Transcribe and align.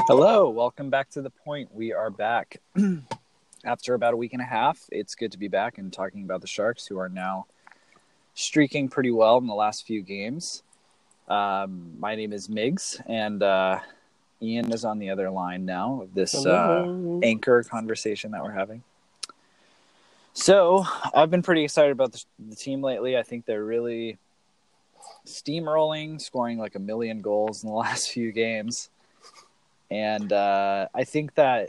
Hello, 0.00 0.50
welcome 0.50 0.90
back 0.90 1.10
to 1.10 1.22
the 1.22 1.30
point. 1.30 1.72
We 1.72 1.92
are 1.92 2.10
back 2.10 2.60
after 3.64 3.94
about 3.94 4.14
a 4.14 4.16
week 4.16 4.32
and 4.32 4.42
a 4.42 4.46
half. 4.46 4.80
It's 4.90 5.14
good 5.14 5.30
to 5.32 5.38
be 5.38 5.46
back 5.46 5.78
and 5.78 5.92
talking 5.92 6.24
about 6.24 6.40
the 6.40 6.48
Sharks, 6.48 6.86
who 6.86 6.98
are 6.98 7.08
now 7.08 7.46
streaking 8.34 8.88
pretty 8.88 9.12
well 9.12 9.38
in 9.38 9.46
the 9.46 9.54
last 9.54 9.86
few 9.86 10.02
games. 10.02 10.64
Um, 11.28 11.92
my 12.00 12.16
name 12.16 12.32
is 12.32 12.48
Miggs, 12.48 13.00
and 13.06 13.42
uh, 13.44 13.78
Ian 14.42 14.72
is 14.72 14.84
on 14.84 14.98
the 14.98 15.10
other 15.10 15.30
line 15.30 15.64
now 15.64 16.02
of 16.02 16.14
this 16.14 16.34
uh, 16.46 16.84
anchor 17.22 17.62
conversation 17.62 18.32
that 18.32 18.42
we're 18.42 18.50
having. 18.50 18.82
So 20.32 20.84
I've 21.14 21.30
been 21.30 21.42
pretty 21.42 21.62
excited 21.62 21.92
about 21.92 22.12
the, 22.12 22.24
the 22.48 22.56
team 22.56 22.82
lately. 22.82 23.16
I 23.16 23.22
think 23.22 23.44
they're 23.44 23.64
really 23.64 24.18
steamrolling, 25.26 26.20
scoring 26.20 26.58
like 26.58 26.74
a 26.74 26.80
million 26.80 27.20
goals 27.20 27.62
in 27.62 27.68
the 27.68 27.74
last 27.76 28.10
few 28.10 28.32
games. 28.32 28.88
And 29.92 30.32
uh, 30.32 30.88
I 30.94 31.04
think 31.04 31.34
that 31.34 31.68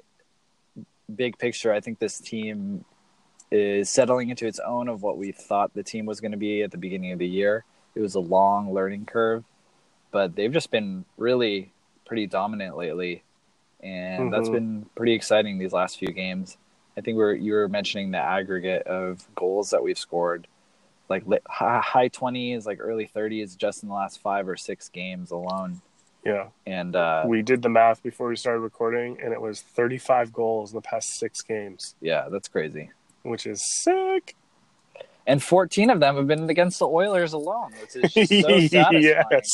big 1.13 1.38
picture, 1.38 1.73
I 1.73 1.81
think 1.81 1.99
this 1.99 2.20
team 2.20 2.85
is 3.52 3.89
settling 3.89 4.30
into 4.30 4.47
its 4.47 4.59
own 4.59 4.88
of 4.88 5.02
what 5.02 5.17
we 5.17 5.34
thought 5.34 5.73
the 5.73 5.84
team 5.84 6.05
was 6.05 6.21
going 6.21 6.31
to 6.31 6.38
be 6.38 6.63
at 6.63 6.71
the 6.71 6.77
beginning 6.77 7.11
of 7.11 7.20
the 7.20 7.27
year. 7.27 7.66
It 7.95 7.99
was 7.99 8.16
a 8.16 8.21
long 8.21 8.73
learning 8.73 9.07
curve, 9.07 9.44
but 10.11 10.38
they've 10.38 10.53
just 10.53 10.71
been 10.71 11.03
really 11.17 11.73
pretty 12.05 12.25
dominant 12.25 12.77
lately, 12.77 13.23
and 13.81 14.23
mm-hmm. 14.23 14.30
that's 14.31 14.47
been 14.49 14.85
pretty 14.95 15.13
exciting 15.13 15.58
these 15.58 15.73
last 15.73 15.99
few 15.99 16.08
games. 16.08 16.58
I 16.97 17.02
think 17.02 17.17
we're 17.17 17.33
you 17.33 17.53
were 17.53 17.67
mentioning 17.67 18.11
the 18.11 18.19
aggregate 18.19 18.88
of 18.88 19.27
goals 19.35 19.71
that 19.71 19.83
we've 19.83 19.99
scored, 19.99 20.47
like 21.09 21.25
high 21.45 22.08
twenties, 22.08 22.66
like 22.66 22.80
early 22.80 23.05
thirties, 23.05 23.58
just 23.58 23.83
in 23.83 23.89
the 23.89 23.95
last 23.95 24.21
five 24.21 24.47
or 24.47 24.55
six 24.55 24.88
games 24.88 25.30
alone. 25.30 25.81
Yeah. 26.25 26.47
And 26.65 26.95
uh, 26.95 27.23
we 27.25 27.41
did 27.41 27.61
the 27.61 27.69
math 27.69 28.01
before 28.01 28.29
we 28.29 28.35
started 28.35 28.59
recording, 28.59 29.19
and 29.21 29.33
it 29.33 29.41
was 29.41 29.61
35 29.61 30.31
goals 30.31 30.71
in 30.71 30.75
the 30.75 30.81
past 30.81 31.19
six 31.19 31.41
games. 31.41 31.95
Yeah, 32.02 32.30
that's 32.30 32.47
crazy. 32.47 32.89
Which 33.23 33.45
is 33.45 33.61
sick. 33.83 34.35
And 35.25 35.41
14 35.41 35.89
of 35.89 35.99
them 35.99 36.15
have 36.17 36.27
been 36.27 36.49
against 36.49 36.80
the 36.80 36.88
Oilers 36.88 37.33
alone, 37.33 37.71
which 37.80 37.95
is 37.95 38.13
so 38.13 38.59
satisfying. 38.67 39.03
yes. 39.03 39.47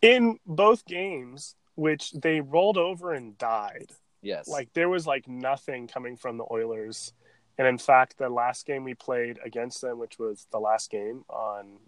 In 0.00 0.38
both 0.46 0.84
games, 0.86 1.54
which 1.74 2.12
they 2.12 2.40
rolled 2.40 2.78
over 2.78 3.12
and 3.12 3.36
died. 3.36 3.90
Yes. 4.22 4.48
Like 4.48 4.72
there 4.72 4.88
was 4.88 5.06
like 5.06 5.28
nothing 5.28 5.88
coming 5.88 6.16
from 6.16 6.38
the 6.38 6.44
Oilers. 6.50 7.12
And 7.58 7.66
in 7.66 7.78
fact, 7.78 8.18
the 8.18 8.28
last 8.28 8.66
game 8.66 8.84
we 8.84 8.94
played 8.94 9.38
against 9.44 9.80
them, 9.82 9.98
which 9.98 10.18
was 10.18 10.46
the 10.50 10.58
last 10.58 10.90
game 10.90 11.24
on 11.28 11.78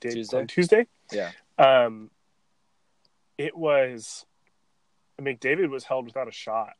Tuesday, 0.00 0.38
on 0.38 0.46
Tuesday 0.46 0.86
yeah, 1.12 1.30
um, 1.58 2.10
it 3.42 3.56
was 3.56 4.24
McDavid 5.20 5.68
was 5.68 5.84
held 5.84 6.04
without 6.04 6.28
a 6.28 6.32
shot. 6.32 6.74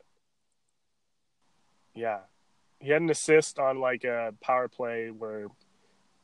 Yeah. 1.92 2.20
He 2.78 2.90
had 2.90 3.02
an 3.02 3.10
assist 3.10 3.58
on 3.58 3.80
like 3.80 4.04
a 4.04 4.32
power 4.40 4.68
play 4.68 5.08
where 5.08 5.48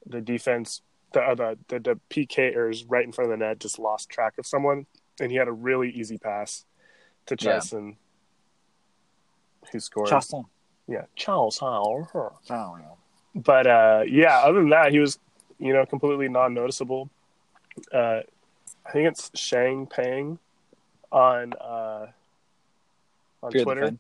the 0.07 0.21
defense 0.21 0.81
the 1.13 1.21
uh, 1.21 1.35
the, 1.35 1.59
the, 1.67 1.81
the 1.81 2.01
PKers 2.09 2.85
right 2.89 3.05
in 3.05 3.11
front 3.11 3.33
of 3.33 3.39
the 3.39 3.45
net 3.45 3.59
just 3.59 3.81
lost 3.81 4.09
track 4.09 4.35
of 4.39 4.47
someone 4.47 4.87
and 5.21 5.33
he 5.33 5.37
had 5.37 5.49
a 5.49 5.53
really 5.53 5.91
easy 5.91 6.19
pass 6.19 6.65
to 7.27 7.37
Chiasson 7.37 7.97
yeah. 9.63 9.69
who 9.73 9.81
scored. 9.81 10.09
Chiasson. 10.09 10.45
Yeah, 10.87 11.05
Charles 11.17 11.59
I 12.49 12.55
don't 12.55 12.79
know. 12.79 12.97
But 13.35 13.67
uh, 13.67 14.03
yeah, 14.07 14.39
other 14.39 14.61
than 14.61 14.71
that, 14.71 14.93
he 14.93 15.01
was, 15.01 15.19
you 15.59 15.73
know, 15.73 15.85
completely 15.85 16.29
non-noticeable. 16.29 17.11
Uh, 17.93 18.21
I 18.89 18.93
think 18.93 19.09
it's 19.09 19.31
Sheng 19.35 19.87
Peng 19.87 20.39
on 21.13 21.53
uh, 21.53 22.07
on 23.43 23.53
Fear 23.53 23.65
Twitter. 23.65 23.97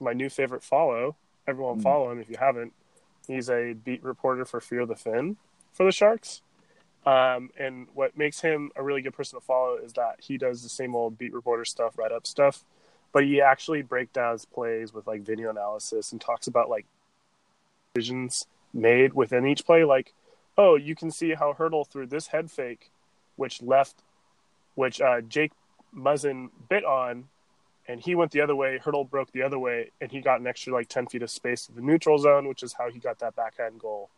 My 0.00 0.14
new 0.14 0.30
favorite 0.30 0.62
follow. 0.62 1.16
Everyone 1.46 1.80
mm. 1.80 1.82
follow 1.82 2.10
him 2.10 2.18
if 2.18 2.30
you 2.30 2.36
haven't. 2.38 2.72
He's 3.26 3.50
a 3.50 3.74
beat 3.74 4.02
reporter 4.02 4.44
for 4.44 4.60
Fear 4.60 4.86
the 4.86 4.96
Fin 4.96 5.36
for 5.74 5.84
the 5.84 5.92
Sharks. 5.92 6.40
Um, 7.04 7.50
and 7.58 7.88
what 7.94 8.16
makes 8.16 8.40
him 8.40 8.70
a 8.76 8.82
really 8.82 9.02
good 9.02 9.12
person 9.12 9.38
to 9.38 9.44
follow 9.44 9.76
is 9.76 9.92
that 9.94 10.16
he 10.20 10.38
does 10.38 10.62
the 10.62 10.68
same 10.68 10.94
old 10.94 11.18
beat 11.18 11.34
reporter 11.34 11.64
stuff, 11.64 11.98
write 11.98 12.12
up 12.12 12.26
stuff, 12.26 12.64
but 13.12 13.24
he 13.24 13.40
actually 13.40 13.82
breaks 13.82 14.12
down 14.12 14.38
plays 14.54 14.94
with 14.94 15.06
like 15.06 15.22
video 15.22 15.50
analysis 15.50 16.12
and 16.12 16.20
talks 16.20 16.46
about 16.46 16.70
like 16.70 16.86
decisions 17.92 18.46
made 18.72 19.12
within 19.12 19.46
each 19.46 19.66
play. 19.66 19.84
Like, 19.84 20.14
oh, 20.56 20.76
you 20.76 20.94
can 20.94 21.10
see 21.10 21.34
how 21.34 21.52
Hertl 21.52 21.86
threw 21.86 22.06
this 22.06 22.28
head 22.28 22.50
fake, 22.50 22.90
which 23.36 23.60
left 23.60 23.96
which 24.74 25.00
uh, 25.00 25.20
Jake 25.22 25.52
Muzzin 25.94 26.50
bit 26.68 26.84
on, 26.84 27.24
and 27.88 28.00
he 28.00 28.14
went 28.14 28.30
the 28.30 28.40
other 28.40 28.56
way. 28.56 28.78
Hertl 28.82 29.08
broke 29.08 29.32
the 29.32 29.42
other 29.42 29.58
way, 29.58 29.90
and 30.00 30.10
he 30.10 30.20
got 30.20 30.40
an 30.40 30.46
extra 30.46 30.72
like 30.72 30.88
ten 30.88 31.06
feet 31.06 31.22
of 31.22 31.30
space 31.30 31.66
to 31.66 31.72
the 31.72 31.80
neutral 31.80 32.18
zone, 32.18 32.48
which 32.48 32.62
is 32.62 32.72
how 32.72 32.90
he 32.90 32.98
got 32.98 33.18
that 33.18 33.36
backhand 33.36 33.78
goal 33.80 34.08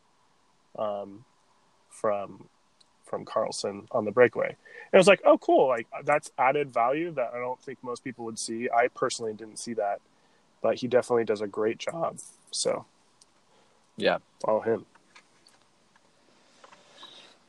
um, 0.78 1.24
from 1.90 2.48
from 3.04 3.24
Karlsson 3.24 3.86
on 3.92 4.04
the 4.04 4.10
breakaway. 4.10 4.48
And 4.48 4.94
it 4.94 4.96
was 4.96 5.06
like, 5.06 5.20
oh, 5.24 5.38
cool! 5.38 5.68
Like 5.68 5.86
that's 6.04 6.30
added 6.38 6.72
value 6.72 7.10
that 7.12 7.32
I 7.34 7.38
don't 7.38 7.60
think 7.60 7.78
most 7.82 8.04
people 8.04 8.24
would 8.24 8.38
see. 8.38 8.68
I 8.70 8.88
personally 8.88 9.32
didn't 9.32 9.58
see 9.58 9.74
that, 9.74 10.00
but 10.62 10.76
he 10.76 10.88
definitely 10.88 11.24
does 11.24 11.40
a 11.40 11.46
great 11.46 11.78
job. 11.78 12.18
So, 12.50 12.84
yeah, 13.96 14.18
follow 14.44 14.60
him. 14.60 14.86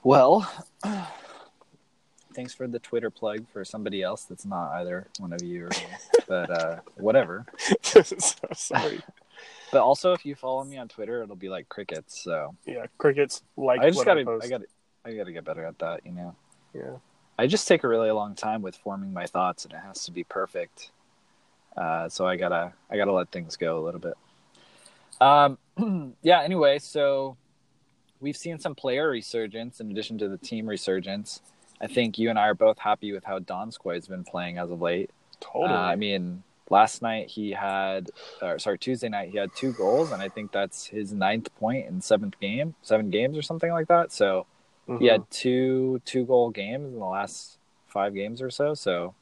Well, 0.04 0.50
thanks 2.36 2.54
for 2.54 2.68
the 2.68 2.80
Twitter 2.80 3.10
plug 3.10 3.46
for 3.52 3.64
somebody 3.64 4.02
else 4.04 4.26
that's 4.26 4.46
not 4.46 4.72
either 4.74 5.08
one 5.20 5.34
of 5.34 5.42
you, 5.42 5.66
or 5.66 5.70
but 6.28 6.50
uh, 6.50 6.80
whatever. 6.98 7.46
so 7.82 8.02
sorry. 8.54 9.02
but 9.72 9.82
also, 9.82 10.14
if 10.14 10.26
you 10.26 10.36
follow 10.36 10.64
me 10.64 10.78
on 10.78 10.88
Twitter, 10.88 11.24
it'll 11.24 11.36
be 11.36 11.50
like 11.50 11.70
crickets. 11.70 12.22
So 12.22 12.56
yeah, 12.66 12.86
crickets. 12.98 13.44
Like 13.58 13.80
I 13.80 13.90
just 13.90 14.06
gotta, 14.06 14.22
I, 14.30 14.46
I 14.46 14.50
gotta, 14.50 14.66
I 15.06 15.14
gotta 15.14 15.32
get 15.32 15.46
better 15.46 15.66
at 15.66 15.80
that. 15.80 16.02
You 16.06 16.12
know. 16.12 16.36
Yeah. 16.74 16.98
I 17.38 17.48
just 17.48 17.68
take 17.68 17.84
a 17.84 17.88
really 17.88 18.12
long 18.12 18.36
time 18.36 18.62
with 18.62 18.76
forming 18.76 19.12
my 19.12 19.26
thoughts, 19.26 19.66
and 19.66 19.74
it 19.74 19.80
has 19.86 20.06
to 20.06 20.12
be 20.12 20.24
perfect. 20.24 20.92
Uh, 21.76 22.08
so 22.08 22.26
I 22.26 22.38
gotta, 22.38 22.74
I 22.90 22.98
gotta 22.98 23.12
let 23.12 23.32
things 23.32 23.58
go 23.58 23.80
a 23.80 23.84
little 23.84 24.00
bit. 24.00 24.14
Um, 25.20 25.58
yeah. 26.22 26.42
Anyway, 26.42 26.80
so 26.80 27.36
we've 28.22 28.38
seen 28.38 28.60
some 28.60 28.76
player 28.76 29.10
resurgence 29.10 29.80
in 29.82 29.92
addition 29.92 30.18
to 30.20 30.30
the 30.30 30.38
team 30.38 30.68
resurgence. 30.68 31.42
I 31.82 31.88
think 31.88 32.18
you 32.18 32.30
and 32.30 32.40
I 32.40 32.48
are 32.48 32.54
both 32.54 32.80
happy 32.80 33.12
with 33.12 33.24
how 33.24 33.40
Donskoy 33.40 33.96
has 33.96 34.08
been 34.08 34.24
playing 34.24 34.58
as 34.58 34.72
of 34.72 34.82
late. 34.82 35.10
Totally. 35.40 35.74
Uh, 35.74 35.78
I 35.78 35.96
mean, 35.96 36.44
last 36.70 37.02
night 37.02 37.30
he 37.30 37.52
had, 37.52 38.12
or 38.42 38.60
sorry, 38.60 38.78
Tuesday 38.78 39.10
night 39.10 39.30
he 39.30 39.38
had 39.38 39.54
two 39.56 39.74
goals, 39.74 40.12
and 40.12 40.22
I 40.22 40.30
think 40.30 40.52
that's 40.52 40.88
his 40.88 41.14
ninth 41.14 41.54
point 41.56 41.88
in 41.88 42.02
seventh 42.02 42.40
game, 42.40 42.76
seven 42.82 43.10
games 43.10 43.38
or 43.38 43.42
something 43.42 43.72
like 43.72 43.88
that. 43.88 44.12
So 44.12 44.46
mm-hmm. 44.88 45.02
he 45.02 45.08
had 45.08 45.22
mm-hmm. 45.22 45.32
two 45.32 46.02
two 46.06 46.26
goal 46.26 46.50
games 46.50 46.94
in 46.94 47.00
the 47.00 47.06
last 47.06 47.58
five 47.88 48.14
games 48.14 48.42
or 48.42 48.50
so. 48.50 48.74
So 48.74 49.14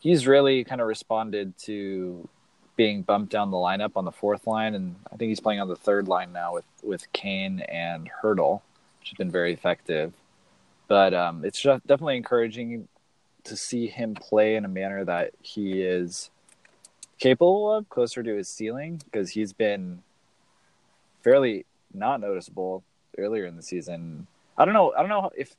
he's 0.00 0.26
really 0.26 0.64
kind 0.64 0.80
of 0.80 0.86
responded 0.86 1.56
to 1.58 2.28
being 2.76 3.02
bumped 3.02 3.32
down 3.32 3.50
the 3.50 3.56
lineup 3.56 3.92
on 3.96 4.04
the 4.04 4.12
fourth 4.12 4.46
line, 4.46 4.74
and 4.74 4.94
I 5.12 5.16
think 5.16 5.30
he's 5.30 5.40
playing 5.40 5.60
on 5.60 5.68
the 5.68 5.76
third 5.76 6.08
line 6.08 6.32
now 6.32 6.54
with 6.54 6.64
with 6.82 7.12
Kane 7.12 7.60
and 7.60 8.08
Hertl, 8.22 8.60
which 9.00 9.10
has 9.10 9.16
been 9.16 9.30
very 9.30 9.52
effective. 9.52 10.12
But 10.88 11.14
um, 11.14 11.44
it's 11.44 11.62
definitely 11.62 12.16
encouraging 12.16 12.88
to 13.44 13.56
see 13.56 13.86
him 13.86 14.14
play 14.14 14.56
in 14.56 14.64
a 14.64 14.68
manner 14.68 15.04
that 15.04 15.32
he 15.42 15.82
is 15.82 16.30
capable 17.18 17.72
of, 17.72 17.88
closer 17.88 18.22
to 18.22 18.34
his 18.34 18.48
ceiling, 18.48 19.00
because 19.04 19.30
he's 19.30 19.52
been 19.52 20.02
fairly 21.22 21.66
not 21.92 22.20
noticeable 22.20 22.82
earlier 23.16 23.44
in 23.44 23.56
the 23.56 23.62
season. 23.62 24.26
I 24.56 24.64
don't 24.64 24.74
know. 24.74 24.92
I 24.96 25.00
don't 25.00 25.08
know 25.10 25.30
if 25.36 25.54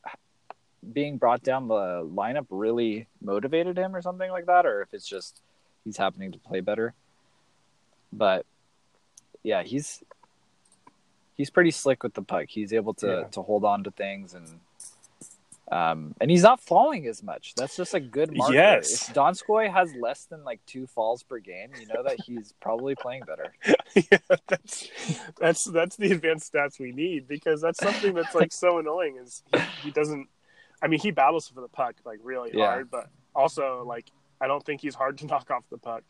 being 0.93 1.17
brought 1.17 1.43
down 1.43 1.67
the 1.67 2.07
lineup 2.13 2.47
really 2.49 3.07
motivated 3.21 3.77
him 3.77 3.95
or 3.95 4.01
something 4.01 4.31
like 4.31 4.47
that, 4.47 4.65
or 4.65 4.81
if 4.81 4.93
it's 4.93 5.07
just 5.07 5.41
he's 5.83 5.97
happening 5.97 6.31
to 6.31 6.39
play 6.39 6.61
better. 6.61 6.93
But 8.11 8.45
yeah, 9.43 9.63
he's 9.63 10.03
he's 11.35 11.49
pretty 11.49 11.71
slick 11.71 12.03
with 12.03 12.13
the 12.13 12.21
puck. 12.21 12.45
He's 12.47 12.73
able 12.73 12.93
to 12.95 13.07
yeah. 13.07 13.23
to 13.31 13.41
hold 13.41 13.63
on 13.63 13.83
to 13.83 13.91
things 13.91 14.33
and 14.33 14.59
um, 15.71 16.15
and 16.19 16.31
he's 16.31 16.41
not 16.41 16.59
falling 16.59 17.05
as 17.05 17.21
much. 17.21 17.53
That's 17.55 17.75
just 17.75 17.93
a 17.93 17.99
good 17.99 18.35
marker. 18.35 18.53
Yes. 18.53 19.09
If 19.09 19.15
Donskoy 19.15 19.71
has 19.71 19.93
less 19.93 20.25
than 20.25 20.43
like 20.43 20.61
two 20.65 20.87
falls 20.87 21.21
per 21.21 21.39
game, 21.39 21.69
you 21.79 21.85
know 21.93 22.01
that 22.03 22.17
he's 22.25 22.53
probably 22.59 22.95
playing 22.95 23.23
better. 23.27 23.53
yeah, 24.11 24.37
that's 24.47 24.89
that's 25.39 25.63
that's 25.65 25.95
the 25.95 26.11
advanced 26.11 26.51
stats 26.51 26.79
we 26.79 26.91
need 26.91 27.27
because 27.27 27.61
that's 27.61 27.79
something 27.79 28.15
that's 28.15 28.33
like 28.33 28.51
so 28.51 28.79
annoying 28.79 29.17
is 29.21 29.43
he, 29.53 29.59
he 29.83 29.91
doesn't 29.91 30.27
I 30.81 30.87
mean 30.87 30.99
he 30.99 31.11
battles 31.11 31.47
for 31.47 31.61
the 31.61 31.67
puck 31.67 31.95
like 32.03 32.19
really 32.23 32.51
yeah. 32.53 32.65
hard, 32.65 32.89
but 32.89 33.07
also 33.35 33.83
like 33.85 34.05
I 34.41 34.47
don't 34.47 34.65
think 34.65 34.81
he's 34.81 34.95
hard 34.95 35.19
to 35.19 35.25
knock 35.27 35.51
off 35.51 35.65
the 35.69 35.77
puck, 35.77 36.03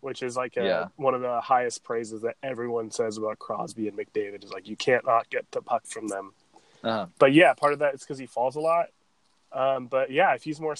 which 0.00 0.22
is 0.22 0.36
like 0.36 0.56
a, 0.56 0.64
yeah. 0.64 0.86
one 0.94 1.14
of 1.14 1.22
the 1.22 1.40
highest 1.40 1.82
praises 1.82 2.22
that 2.22 2.36
everyone 2.42 2.92
says 2.92 3.18
about 3.18 3.40
Crosby 3.40 3.88
and 3.88 3.98
McDavid 3.98 4.44
is 4.44 4.52
like 4.52 4.68
you 4.68 4.76
can't 4.76 5.04
not 5.04 5.28
get 5.28 5.50
the 5.50 5.60
puck 5.60 5.86
from 5.86 6.06
them. 6.06 6.34
Uh-huh. 6.82 7.06
But 7.18 7.32
yeah, 7.32 7.54
part 7.54 7.72
of 7.72 7.80
that 7.80 7.94
is 7.94 8.00
because 8.00 8.18
he 8.18 8.26
falls 8.26 8.56
a 8.56 8.60
lot. 8.60 8.86
Um, 9.52 9.86
but 9.86 10.10
yeah, 10.10 10.34
if 10.34 10.42
he's 10.42 10.60
more, 10.60 10.74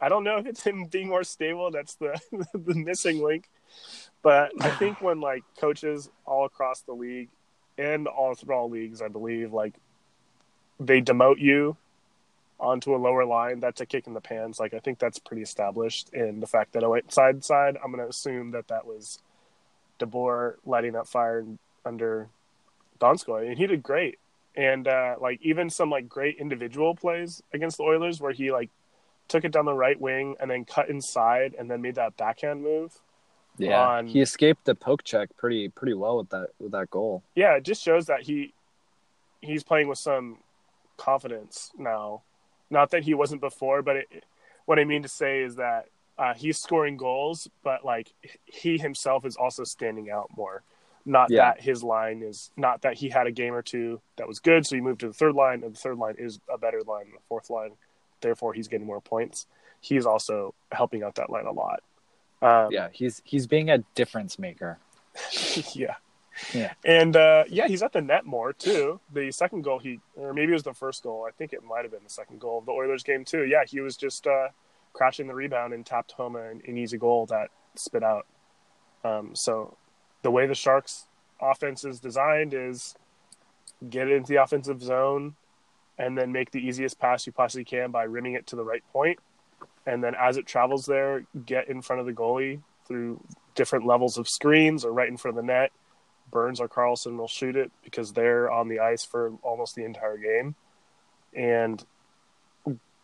I 0.00 0.08
don't 0.08 0.24
know 0.24 0.38
if 0.38 0.46
it's 0.46 0.62
him 0.62 0.86
being 0.86 1.08
more 1.08 1.24
stable. 1.24 1.70
That's 1.70 1.94
the 1.96 2.18
the 2.54 2.74
missing 2.74 3.22
link. 3.22 3.48
But 4.22 4.52
I 4.60 4.70
think 4.78 5.00
when 5.00 5.20
like 5.20 5.44
coaches 5.58 6.10
all 6.26 6.44
across 6.44 6.80
the 6.82 6.92
league 6.92 7.28
and 7.76 8.06
all 8.06 8.34
through 8.34 8.54
all 8.54 8.70
leagues, 8.70 9.02
I 9.02 9.08
believe, 9.08 9.52
like 9.52 9.74
they 10.80 11.00
demote 11.00 11.38
you 11.38 11.76
onto 12.58 12.94
a 12.94 12.98
lower 12.98 13.24
line, 13.24 13.60
that's 13.60 13.80
a 13.80 13.86
kick 13.86 14.06
in 14.06 14.14
the 14.14 14.20
pants. 14.20 14.58
Like 14.60 14.74
I 14.74 14.78
think 14.78 14.98
that's 14.98 15.18
pretty 15.18 15.42
established. 15.42 16.12
in 16.12 16.40
the 16.40 16.46
fact 16.46 16.72
that 16.72 16.84
I 16.84 16.86
went 16.86 17.12
side 17.12 17.44
side, 17.44 17.76
I'm 17.82 17.90
going 17.90 18.02
to 18.02 18.08
assume 18.08 18.52
that 18.52 18.68
that 18.68 18.86
was 18.86 19.18
DeBoer 20.00 20.54
lighting 20.64 20.92
that 20.92 21.08
fire 21.08 21.44
under 21.84 22.28
Donskoy, 23.00 23.48
and 23.48 23.58
he 23.58 23.66
did 23.66 23.82
great. 23.82 24.18
And 24.56 24.86
uh, 24.86 25.16
like 25.20 25.40
even 25.42 25.68
some 25.68 25.90
like 25.90 26.08
great 26.08 26.36
individual 26.38 26.94
plays 26.94 27.42
against 27.52 27.78
the 27.78 27.82
Oilers 27.82 28.20
where 28.20 28.32
he 28.32 28.52
like 28.52 28.70
took 29.28 29.44
it 29.44 29.52
down 29.52 29.64
the 29.64 29.74
right 29.74 30.00
wing 30.00 30.36
and 30.40 30.50
then 30.50 30.64
cut 30.64 30.88
inside 30.88 31.54
and 31.58 31.70
then 31.70 31.82
made 31.82 31.96
that 31.96 32.16
backhand 32.16 32.62
move. 32.62 32.92
Yeah, 33.58 33.80
on... 33.80 34.06
he 34.06 34.20
escaped 34.20 34.64
the 34.64 34.74
poke 34.74 35.04
check 35.04 35.36
pretty 35.36 35.68
pretty 35.68 35.94
well 35.94 36.18
with 36.18 36.30
that 36.30 36.48
with 36.58 36.72
that 36.72 36.90
goal. 36.90 37.22
Yeah, 37.34 37.56
it 37.56 37.64
just 37.64 37.82
shows 37.82 38.06
that 38.06 38.22
he 38.22 38.52
he's 39.40 39.62
playing 39.62 39.88
with 39.88 39.98
some 39.98 40.38
confidence 40.96 41.70
now. 41.76 42.22
Not 42.70 42.90
that 42.90 43.04
he 43.04 43.14
wasn't 43.14 43.40
before, 43.40 43.82
but 43.82 43.96
it, 43.96 44.24
what 44.64 44.78
I 44.78 44.84
mean 44.84 45.02
to 45.02 45.08
say 45.08 45.42
is 45.42 45.56
that 45.56 45.86
uh, 46.18 46.34
he's 46.34 46.58
scoring 46.58 46.96
goals, 46.96 47.48
but 47.62 47.84
like 47.84 48.12
he 48.44 48.78
himself 48.78 49.24
is 49.24 49.36
also 49.36 49.64
standing 49.64 50.10
out 50.10 50.30
more. 50.36 50.62
Not 51.06 51.30
yeah. 51.30 51.52
that 51.52 51.60
his 51.60 51.82
line 51.82 52.22
is 52.22 52.50
not 52.56 52.82
that 52.82 52.94
he 52.94 53.10
had 53.10 53.26
a 53.26 53.32
game 53.32 53.52
or 53.52 53.62
two 53.62 54.00
that 54.16 54.26
was 54.26 54.40
good, 54.40 54.66
so 54.66 54.74
he 54.74 54.80
moved 54.80 55.00
to 55.00 55.08
the 55.08 55.12
third 55.12 55.34
line, 55.34 55.62
and 55.62 55.74
the 55.74 55.78
third 55.78 55.98
line 55.98 56.14
is 56.18 56.40
a 56.50 56.56
better 56.56 56.80
line 56.86 57.04
than 57.04 57.12
the 57.12 57.22
fourth 57.28 57.50
line. 57.50 57.72
Therefore, 58.20 58.54
he's 58.54 58.68
getting 58.68 58.86
more 58.86 59.02
points. 59.02 59.46
He's 59.80 60.06
also 60.06 60.54
helping 60.72 61.02
out 61.02 61.16
that 61.16 61.28
line 61.28 61.44
a 61.44 61.52
lot. 61.52 61.82
Um, 62.40 62.72
yeah, 62.72 62.88
he's 62.92 63.20
he's 63.24 63.46
being 63.46 63.68
a 63.68 63.78
difference 63.94 64.38
maker. 64.38 64.78
yeah, 65.74 65.96
yeah, 66.54 66.72
and 66.86 67.14
uh, 67.16 67.44
yeah, 67.48 67.68
he's 67.68 67.82
at 67.82 67.92
the 67.92 68.00
net 68.00 68.24
more 68.24 68.54
too. 68.54 68.98
The 69.12 69.30
second 69.30 69.62
goal, 69.62 69.78
he 69.78 70.00
or 70.16 70.32
maybe 70.32 70.52
it 70.52 70.54
was 70.54 70.62
the 70.62 70.72
first 70.72 71.02
goal. 71.02 71.26
I 71.28 71.32
think 71.32 71.52
it 71.52 71.62
might 71.62 71.82
have 71.82 71.90
been 71.90 72.04
the 72.04 72.10
second 72.10 72.40
goal 72.40 72.58
of 72.58 72.66
the 72.66 72.72
Oilers 72.72 73.02
game 73.02 73.26
too. 73.26 73.44
Yeah, 73.44 73.64
he 73.66 73.80
was 73.80 73.96
just 73.96 74.26
uh, 74.26 74.48
crashing 74.94 75.26
the 75.26 75.34
rebound 75.34 75.74
and 75.74 75.84
tapped 75.84 76.12
home 76.12 76.36
an, 76.36 76.62
an 76.66 76.78
easy 76.78 76.96
goal 76.96 77.26
that 77.26 77.50
spit 77.76 78.02
out. 78.02 78.26
Um, 79.04 79.34
so 79.34 79.76
the 80.24 80.30
way 80.30 80.46
the 80.46 80.54
Sharks 80.54 81.06
offense 81.40 81.84
is 81.84 82.00
designed 82.00 82.54
is 82.54 82.96
get 83.88 84.10
into 84.10 84.32
the 84.32 84.42
offensive 84.42 84.82
zone 84.82 85.34
and 85.98 86.16
then 86.16 86.32
make 86.32 86.50
the 86.50 86.66
easiest 86.66 86.98
pass 86.98 87.26
you 87.26 87.32
possibly 87.32 87.64
can 87.64 87.90
by 87.90 88.04
rimming 88.04 88.32
it 88.32 88.46
to 88.48 88.56
the 88.56 88.64
right 88.64 88.82
point. 88.90 89.18
And 89.86 90.02
then 90.02 90.14
as 90.18 90.38
it 90.38 90.46
travels 90.46 90.86
there, 90.86 91.26
get 91.44 91.68
in 91.68 91.82
front 91.82 92.00
of 92.00 92.06
the 92.06 92.12
goalie 92.12 92.62
through 92.88 93.22
different 93.54 93.86
levels 93.86 94.16
of 94.16 94.26
screens 94.26 94.84
or 94.84 94.92
right 94.92 95.08
in 95.08 95.18
front 95.18 95.36
of 95.36 95.44
the 95.44 95.46
net. 95.46 95.70
Burns 96.30 96.58
or 96.58 96.68
Karlsson 96.68 97.18
will 97.18 97.28
shoot 97.28 97.54
it 97.54 97.70
because 97.84 98.12
they're 98.12 98.50
on 98.50 98.68
the 98.68 98.80
ice 98.80 99.04
for 99.04 99.34
almost 99.42 99.74
the 99.74 99.84
entire 99.84 100.16
game. 100.16 100.54
And 101.34 101.84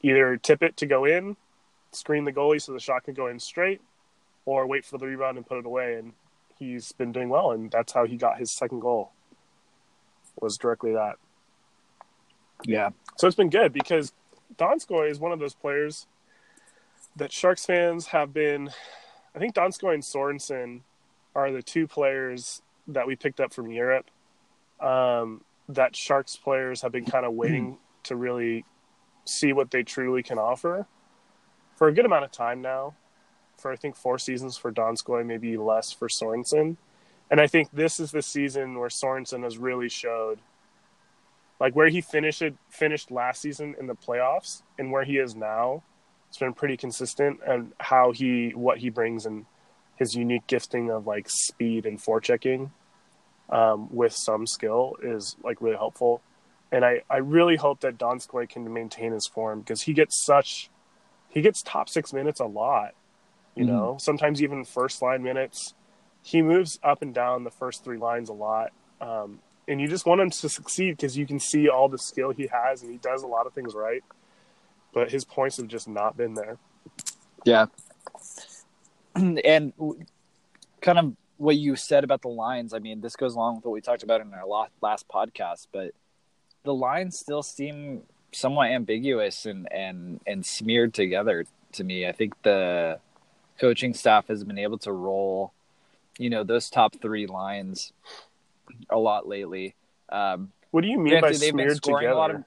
either 0.02 0.38
tip 0.38 0.62
it 0.62 0.78
to 0.78 0.86
go 0.86 1.04
in, 1.04 1.36
screen 1.92 2.24
the 2.24 2.32
goalie 2.32 2.62
so 2.62 2.72
the 2.72 2.80
shot 2.80 3.04
can 3.04 3.12
go 3.12 3.26
in 3.26 3.38
straight, 3.38 3.82
or 4.46 4.66
wait 4.66 4.86
for 4.86 4.96
the 4.96 5.06
rebound 5.06 5.36
and 5.36 5.46
put 5.46 5.58
it 5.58 5.66
away. 5.66 5.96
And 5.96 6.14
he's 6.60 6.92
been 6.92 7.10
doing 7.10 7.28
well, 7.28 7.50
and 7.50 7.70
that's 7.72 7.92
how 7.92 8.06
he 8.06 8.16
got 8.16 8.38
his 8.38 8.52
second 8.52 8.78
goal. 8.80 9.10
Was 10.40 10.56
directly 10.56 10.92
that. 10.92 11.16
Yeah. 12.64 12.90
So 13.16 13.26
it's 13.26 13.36
been 13.36 13.50
good 13.50 13.72
because 13.72 14.12
Donskoy 14.56 15.10
is 15.10 15.18
one 15.18 15.32
of 15.32 15.40
those 15.40 15.54
players 15.54 16.06
that 17.16 17.32
Sharks 17.32 17.66
fans 17.66 18.06
have 18.06 18.32
been. 18.32 18.70
I 19.34 19.38
think 19.38 19.54
Donskoy 19.54 19.94
and 19.94 20.02
Sorensen 20.02 20.80
are 21.34 21.50
the 21.50 21.62
two 21.62 21.86
players 21.86 22.62
that 22.88 23.06
we 23.06 23.16
picked 23.16 23.40
up 23.40 23.52
from 23.52 23.70
Europe 23.70 24.06
um, 24.80 25.42
that 25.68 25.96
Sharks 25.96 26.36
players 26.36 26.82
have 26.82 26.92
been 26.92 27.04
kind 27.04 27.26
of 27.26 27.32
waiting 27.34 27.78
to 28.04 28.16
really 28.16 28.64
see 29.24 29.52
what 29.52 29.70
they 29.70 29.82
truly 29.82 30.22
can 30.22 30.38
offer 30.38 30.86
for 31.76 31.88
a 31.88 31.92
good 31.92 32.04
amount 32.04 32.24
of 32.24 32.32
time 32.32 32.62
now 32.62 32.94
for 33.60 33.70
I 33.70 33.76
think 33.76 33.96
four 33.96 34.18
seasons 34.18 34.56
for 34.56 34.72
Donskoy, 34.72 35.24
maybe 35.24 35.56
less 35.56 35.92
for 35.92 36.08
Sorensen. 36.08 36.76
And 37.30 37.40
I 37.40 37.46
think 37.46 37.70
this 37.72 38.00
is 38.00 38.10
the 38.10 38.22
season 38.22 38.78
where 38.78 38.88
Sorensen 38.88 39.44
has 39.44 39.56
really 39.56 39.88
showed 39.88 40.40
like 41.60 41.76
where 41.76 41.88
he 41.88 42.00
finished 42.00 42.42
finished 42.70 43.10
last 43.10 43.42
season 43.42 43.76
in 43.78 43.86
the 43.86 43.94
playoffs 43.94 44.62
and 44.78 44.90
where 44.90 45.04
he 45.04 45.18
is 45.18 45.36
now. 45.36 45.82
It's 46.28 46.38
been 46.38 46.54
pretty 46.54 46.76
consistent 46.76 47.40
and 47.46 47.72
how 47.78 48.12
he 48.12 48.50
what 48.50 48.78
he 48.78 48.88
brings 48.88 49.26
and 49.26 49.46
his 49.96 50.14
unique 50.14 50.46
gifting 50.46 50.90
of 50.90 51.06
like 51.06 51.26
speed 51.28 51.84
and 51.84 51.98
forechecking 52.00 52.70
um, 53.50 53.94
with 53.94 54.14
some 54.14 54.46
skill 54.46 54.96
is 55.02 55.36
like 55.44 55.60
really 55.60 55.76
helpful. 55.76 56.22
And 56.72 56.84
I, 56.84 57.02
I 57.10 57.18
really 57.18 57.56
hope 57.56 57.80
that 57.80 57.98
Donskoy 57.98 58.48
can 58.48 58.72
maintain 58.72 59.12
his 59.12 59.26
form 59.26 59.60
because 59.60 59.82
he 59.82 59.92
gets 59.92 60.24
such 60.24 60.70
he 61.28 61.42
gets 61.42 61.62
top 61.62 61.88
six 61.88 62.12
minutes 62.12 62.40
a 62.40 62.46
lot 62.46 62.94
you 63.60 63.66
mm-hmm. 63.66 63.74
know, 63.74 63.96
sometimes 64.00 64.42
even 64.42 64.64
first 64.64 65.02
line 65.02 65.22
minutes. 65.22 65.74
He 66.22 66.40
moves 66.40 66.78
up 66.82 67.02
and 67.02 67.14
down 67.14 67.44
the 67.44 67.50
first 67.50 67.84
three 67.84 67.98
lines 67.98 68.30
a 68.30 68.32
lot. 68.32 68.72
Um, 69.02 69.40
and 69.68 69.78
you 69.80 69.86
just 69.86 70.06
want 70.06 70.20
him 70.20 70.30
to 70.30 70.48
succeed 70.48 70.96
because 70.96 71.16
you 71.16 71.26
can 71.26 71.38
see 71.38 71.68
all 71.68 71.88
the 71.88 71.98
skill 71.98 72.30
he 72.30 72.46
has 72.46 72.82
and 72.82 72.90
he 72.90 72.96
does 72.96 73.22
a 73.22 73.26
lot 73.26 73.46
of 73.46 73.52
things 73.52 73.74
right. 73.74 74.02
But 74.94 75.10
his 75.10 75.26
points 75.26 75.58
have 75.58 75.68
just 75.68 75.88
not 75.88 76.16
been 76.16 76.34
there. 76.34 76.56
Yeah. 77.44 77.66
And 79.44 79.72
kind 80.80 80.98
of 80.98 81.16
what 81.36 81.56
you 81.56 81.76
said 81.76 82.04
about 82.04 82.22
the 82.22 82.28
lines, 82.28 82.72
I 82.72 82.78
mean, 82.78 83.02
this 83.02 83.16
goes 83.16 83.34
along 83.34 83.56
with 83.56 83.64
what 83.66 83.72
we 83.72 83.80
talked 83.82 84.02
about 84.02 84.22
in 84.22 84.32
our 84.32 84.46
last 84.80 85.06
podcast, 85.08 85.66
but 85.72 85.90
the 86.62 86.72
lines 86.72 87.18
still 87.18 87.42
seem 87.42 88.02
somewhat 88.32 88.70
ambiguous 88.70 89.44
and, 89.44 89.70
and, 89.70 90.20
and 90.26 90.46
smeared 90.46 90.94
together 90.94 91.44
to 91.72 91.84
me. 91.84 92.06
I 92.06 92.12
think 92.12 92.40
the 92.42 93.00
coaching 93.60 93.92
staff 93.94 94.28
has 94.28 94.42
been 94.42 94.58
able 94.58 94.78
to 94.78 94.92
roll, 94.92 95.52
you 96.18 96.30
know, 96.30 96.42
those 96.42 96.70
top 96.70 96.96
three 97.00 97.26
lines 97.26 97.92
a 98.88 98.98
lot 98.98 99.28
lately. 99.28 99.74
Um, 100.08 100.52
what 100.70 100.80
do 100.80 100.88
you 100.88 100.98
mean 100.98 101.20
by 101.20 101.32
smeared 101.32 101.82
together? 101.82 102.36
Of, 102.36 102.44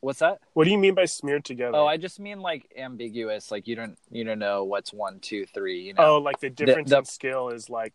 what's 0.00 0.20
that? 0.20 0.38
What 0.54 0.64
do 0.64 0.70
you 0.70 0.78
mean 0.78 0.94
by 0.94 1.04
smeared 1.04 1.44
together? 1.44 1.76
Oh, 1.76 1.86
I 1.86 1.96
just 1.96 2.18
mean 2.18 2.40
like 2.40 2.72
ambiguous. 2.76 3.50
Like 3.50 3.68
you 3.68 3.76
don't 3.76 3.98
you 4.10 4.24
don't 4.24 4.38
know 4.38 4.64
what's 4.64 4.92
one, 4.92 5.20
two, 5.20 5.46
three. 5.46 5.82
You 5.82 5.94
know? 5.94 6.16
Oh, 6.16 6.18
like 6.18 6.40
the 6.40 6.50
difference 6.50 6.90
the, 6.90 6.96
the, 6.96 7.00
in 7.00 7.04
skill 7.04 7.48
is 7.50 7.68
like. 7.68 7.92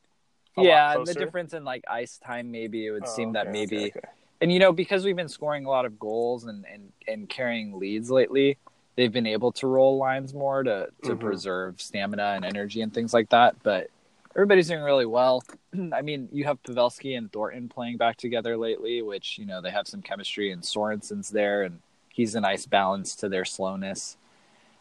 yeah, 0.57 0.97
the 1.03 1.13
difference 1.13 1.53
in 1.53 1.63
like 1.63 1.83
ice 1.89 2.19
time. 2.19 2.51
Maybe 2.51 2.85
it 2.85 2.91
would 2.91 3.05
oh, 3.05 3.09
seem 3.09 3.29
okay, 3.29 3.45
that 3.45 3.51
maybe. 3.51 3.77
Okay, 3.77 3.93
okay. 3.97 4.09
And 4.41 4.53
you 4.53 4.59
know, 4.59 4.71
because 4.71 5.03
we've 5.03 5.15
been 5.15 5.29
scoring 5.29 5.65
a 5.65 5.69
lot 5.69 5.85
of 5.85 5.99
goals 5.99 6.45
and, 6.45 6.65
and, 6.71 6.93
and 7.07 7.27
carrying 7.27 7.77
leads 7.77 8.09
lately, 8.09 8.57
they've 8.99 9.13
been 9.13 9.25
able 9.25 9.53
to 9.53 9.65
roll 9.65 9.97
lines 9.97 10.33
more 10.33 10.61
to 10.61 10.89
to 11.03 11.11
mm-hmm. 11.11 11.25
preserve 11.25 11.79
stamina 11.79 12.33
and 12.35 12.43
energy 12.43 12.81
and 12.81 12.93
things 12.93 13.13
like 13.13 13.29
that. 13.29 13.55
But 13.63 13.89
everybody's 14.35 14.67
doing 14.67 14.81
really 14.81 15.05
well. 15.05 15.41
I 15.93 16.01
mean, 16.01 16.27
you 16.33 16.43
have 16.43 16.61
Pavelski 16.63 17.17
and 17.17 17.31
Thornton 17.31 17.69
playing 17.69 17.95
back 17.95 18.17
together 18.17 18.57
lately, 18.57 19.01
which 19.01 19.37
you 19.37 19.45
know 19.45 19.61
they 19.61 19.71
have 19.71 19.87
some 19.87 20.01
chemistry, 20.01 20.51
and 20.51 20.61
Sorensen's 20.65 21.29
there, 21.29 21.63
and 21.63 21.79
he's 22.09 22.35
a 22.35 22.41
nice 22.41 22.65
balance 22.65 23.15
to 23.15 23.29
their 23.29 23.45
slowness. 23.45 24.17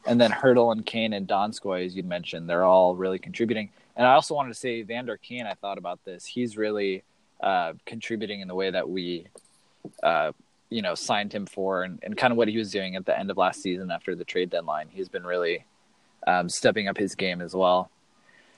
And 0.04 0.20
then 0.20 0.32
Hertl 0.32 0.72
and 0.72 0.84
Kane 0.84 1.12
and 1.12 1.28
Donskoy, 1.28 1.86
as 1.86 1.94
you 1.94 2.02
mentioned, 2.02 2.48
they're 2.48 2.64
all 2.64 2.96
really 2.96 3.20
contributing. 3.20 3.70
And 3.94 4.04
I 4.04 4.14
also 4.14 4.34
wanted 4.34 4.48
to 4.48 4.58
say 4.58 4.82
Vander 4.82 5.16
Kane. 5.16 5.46
I 5.46 5.54
thought 5.54 5.78
about 5.78 6.04
this. 6.04 6.26
He's 6.26 6.56
really 6.56 7.04
uh, 7.40 7.74
contributing 7.86 8.40
in 8.40 8.48
the 8.48 8.54
way 8.56 8.70
that 8.70 8.88
we 8.88 9.26
uh, 10.02 10.32
you 10.70 10.82
know 10.82 10.94
signed 10.94 11.32
him 11.32 11.46
for 11.46 11.82
and, 11.82 11.98
and 12.02 12.16
kind 12.16 12.30
of 12.32 12.36
what 12.36 12.48
he 12.48 12.56
was 12.56 12.70
doing 12.70 12.96
at 12.96 13.06
the 13.06 13.18
end 13.18 13.30
of 13.30 13.36
last 13.36 13.62
season 13.62 13.90
after 13.90 14.14
the 14.14 14.24
trade 14.24 14.50
deadline. 14.50 14.88
He's 14.90 15.08
been 15.08 15.24
really 15.24 15.64
um, 16.26 16.48
stepping 16.48 16.88
up 16.88 16.96
his 16.96 17.14
game 17.14 17.40
as 17.40 17.54
well. 17.54 17.90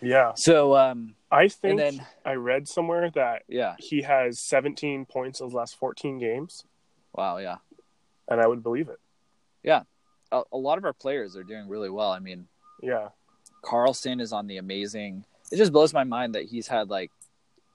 Yeah. 0.01 0.33
So 0.35 0.77
um, 0.77 1.15
i 1.31 1.47
think 1.47 1.79
then, 1.79 2.05
i 2.25 2.33
read 2.33 2.67
somewhere 2.67 3.11
that 3.11 3.43
yeah. 3.49 3.77
he 3.79 4.03
has 4.03 4.41
17 4.41 5.05
points 5.07 5.41
in 5.41 5.47
his 5.47 5.55
last 5.55 5.77
14 5.79 6.19
games. 6.19 6.65
Wow 7.15 7.39
yeah. 7.39 7.57
And 8.29 8.41
i 8.41 8.47
would 8.47 8.63
believe 8.63 8.89
it. 8.89 8.99
Yeah. 9.63 9.83
A, 10.33 10.43
a 10.53 10.57
lot 10.57 10.79
of 10.79 10.85
our 10.85 10.93
players 10.93 11.37
are 11.37 11.45
doing 11.45 11.69
really 11.69 11.91
well. 11.91 12.11
I 12.11 12.19
mean 12.19 12.49
yeah. 12.83 13.09
Karlsson 13.63 14.21
is 14.21 14.33
on 14.33 14.47
the 14.47 14.57
amazing 14.57 15.25
it 15.53 15.57
just 15.57 15.73
blows 15.73 15.93
my 15.93 16.05
mind 16.05 16.35
that 16.35 16.47
he's 16.47 16.69
had 16.69 16.89
like 16.89 17.11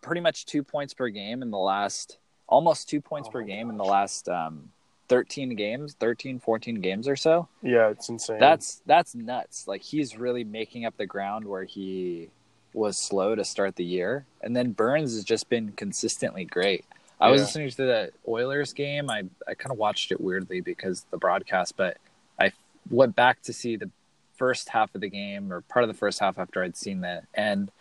pretty 0.02 0.22
much 0.22 0.46
two 0.46 0.64
points 0.64 0.94
per 0.94 1.10
game 1.10 1.42
in 1.42 1.52
the 1.52 1.58
last 1.58 2.18
almost 2.48 2.90
two 2.90 3.02
points 3.02 3.28
oh 3.30 3.32
per 3.32 3.42
game 3.42 3.70
in 3.70 3.78
the 3.78 3.84
last 3.84 4.30
um, 4.30 4.70
13 5.08 5.56
games 5.56 5.96
13 6.00 6.40
14 6.40 6.82
games 6.82 7.08
or 7.08 7.16
so. 7.16 7.48
Yeah 7.62 7.90
it's 7.90 8.10
insane. 8.10 8.40
That's 8.40 8.82
that's 8.86 9.16
nuts. 9.16 9.68
Like 9.68 9.82
he's 9.82 10.18
really 10.18 10.44
making 10.44 10.86
up 10.86 10.98
the 10.98 11.06
ground 11.06 11.46
where 11.46 11.64
he 11.64 12.30
was 12.74 12.98
slow 12.98 13.36
to 13.36 13.46
start 13.46 13.76
the 13.76 13.86
year. 13.86 14.26
And 14.42 14.56
then 14.56 14.72
burns 14.72 15.14
has 15.14 15.24
just 15.24 15.50
been 15.50 15.72
consistently 15.72 16.46
great. 16.46 16.86
I 17.20 17.28
yeah. 17.28 17.32
was 17.32 17.42
listening 17.42 17.70
to 17.70 17.78
the 17.78 18.12
oilers 18.28 18.74
game. 18.74 19.10
I, 19.10 19.24
I 19.48 19.54
kind 19.54 19.72
of 19.72 19.78
watched 19.78 20.12
it 20.12 20.20
weirdly 20.20 20.60
because 20.62 21.06
the 21.12 21.18
broadcast 21.18 21.78
but 21.78 21.98
i 22.40 22.52
went 22.90 23.16
back 23.16 23.42
to 23.44 23.54
see 23.54 23.78
the 23.78 23.90
first 24.36 24.70
half 24.70 24.94
of 24.96 25.02
the 25.02 25.10
game 25.10 25.52
or 25.52 25.62
part 25.62 25.84
of 25.84 25.88
the 25.88 25.98
first 25.98 26.20
half 26.20 26.38
after 26.38 26.64
I'd 26.64 26.78
seen 26.78 27.02
the 27.02 27.22
end. 27.34 27.72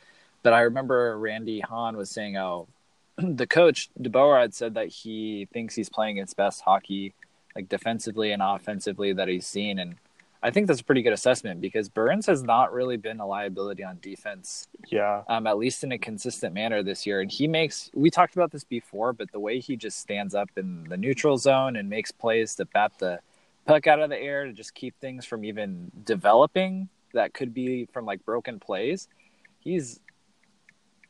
But 0.43 0.53
I 0.53 0.61
remember 0.61 1.19
Randy 1.19 1.61
Hahn 1.61 1.97
was 1.97 2.11
saying, 2.11 2.37
"Oh, 2.37 2.69
the 3.19 3.47
coach 3.47 3.91
DeBoer 4.01 4.41
had 4.41 4.55
said 4.55 4.75
that 4.75 4.89
he 4.89 5.49
thinks 5.53 5.75
he's 5.75 5.89
playing 5.89 6.17
his 6.17 6.35
best 6.35 6.63
hockey, 6.63 7.15
like 7.55 7.69
defensively 7.69 8.33
and 8.33 8.43
offensively 8.43 9.13
that 9.13 9.29
he's 9.29 9.47
seen." 9.47 9.79
And 9.79 9.97
I 10.45 10.51
think 10.51 10.67
that's 10.67 10.83
a 10.83 10.85
pretty 10.85 11.01
good 11.01 11.15
assessment 11.15 11.63
because 11.63 11.89
Burns 11.89 12.27
has 12.27 12.43
not 12.43 12.71
really 12.71 12.99
been 12.99 13.19
a 13.19 13.27
liability 13.27 13.83
on 13.83 13.99
defense. 14.03 14.69
Yeah. 14.89 15.23
Um, 15.27 15.47
at 15.47 15.57
least 15.57 15.83
in 15.85 15.93
a 15.93 15.99
consistent 15.99 16.53
manner 16.53 16.83
this 16.83 17.07
year. 17.07 17.23
And 17.23 17.33
he 17.33 17.49
makes, 17.49 17.91
we 17.95 18.11
talked 18.11 18.35
about 18.35 18.51
this 18.51 18.63
before, 18.63 19.15
but 19.15 19.33
the 19.33 19.41
way 19.41 19.59
he 19.59 19.75
just 19.75 20.01
stands 20.01 20.35
up 20.35 20.51
in 20.59 20.85
the 20.85 20.99
neutral 20.99 21.39
zone 21.39 21.77
and 21.77 21.89
makes 21.89 22.13
plays 22.13 22.55
to 22.57 22.67
bat 22.67 22.93
the 22.99 23.21
puck 23.65 23.87
out 23.87 24.01
of 24.01 24.11
the 24.11 24.21
air 24.21 24.45
to 24.45 24.53
just 24.53 24.75
keep 24.75 24.95
things 25.01 25.25
from 25.25 25.47
even 25.47 25.91
developing 26.05 26.91
that 27.15 27.33
could 27.33 27.55
be 27.55 27.87
from 27.87 28.05
like 28.05 28.23
broken 28.27 28.61
plays. 28.61 29.09
He's, 29.61 29.99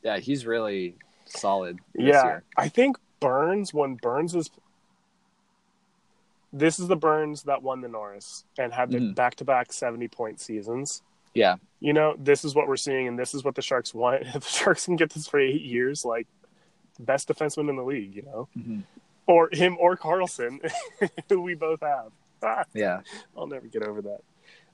yeah, 0.05 0.19
he's 0.19 0.47
really 0.47 0.95
solid. 1.37 1.79
yeah. 1.95 2.25
Year. 2.25 2.43
I 2.57 2.69
think 2.69 2.97
Burns, 3.21 3.73
when 3.75 3.95
Burns 3.97 4.35
was 4.35 4.51
this 6.53 6.79
is 6.79 6.87
the 6.89 6.97
Burns 6.97 7.43
that 7.45 7.63
won 7.63 7.81
the 7.81 7.89
Norris 7.89 8.45
and 8.59 8.73
had 8.73 8.91
the 8.91 8.99
Mhm. 8.99 9.15
back 9.15 9.35
to 9.37 9.45
back 9.45 9.73
70 9.73 10.07
point 10.09 10.41
seasons. 10.41 11.03
Yeah. 11.35 11.57
You 11.81 11.93
know, 11.93 12.15
this 12.17 12.45
is 12.45 12.55
what 12.55 12.69
we're 12.69 12.77
seeing, 12.77 13.09
and 13.09 13.19
this 13.19 13.35
is 13.35 13.43
what 13.43 13.57
the 13.57 13.63
Sharks 13.63 13.93
want. 13.93 14.23
If 14.35 14.45
the 14.45 14.49
Sharks 14.51 14.85
can 14.85 14.95
get 14.97 15.11
this 15.11 15.27
for 15.27 15.41
eight 15.41 15.63
years, 15.63 16.05
like, 16.05 16.29
best 17.01 17.29
defenseman 17.29 17.69
in 17.71 17.77
the 17.77 17.83
league, 17.83 18.15
you 18.15 18.23
know? 18.23 18.49
Mm-hmm. 18.57 18.81
Or 19.27 19.49
him 19.53 19.77
or 19.81 19.97
Karlsson, 19.97 20.71
who 21.29 21.41
we 21.43 21.55
both 21.55 21.81
have. 21.81 22.13
Ah, 22.43 22.65
Yeah. 22.73 23.01
I'll 23.37 23.49
never 23.49 23.67
get 23.67 23.83
over 23.83 24.01
that. 24.03 24.21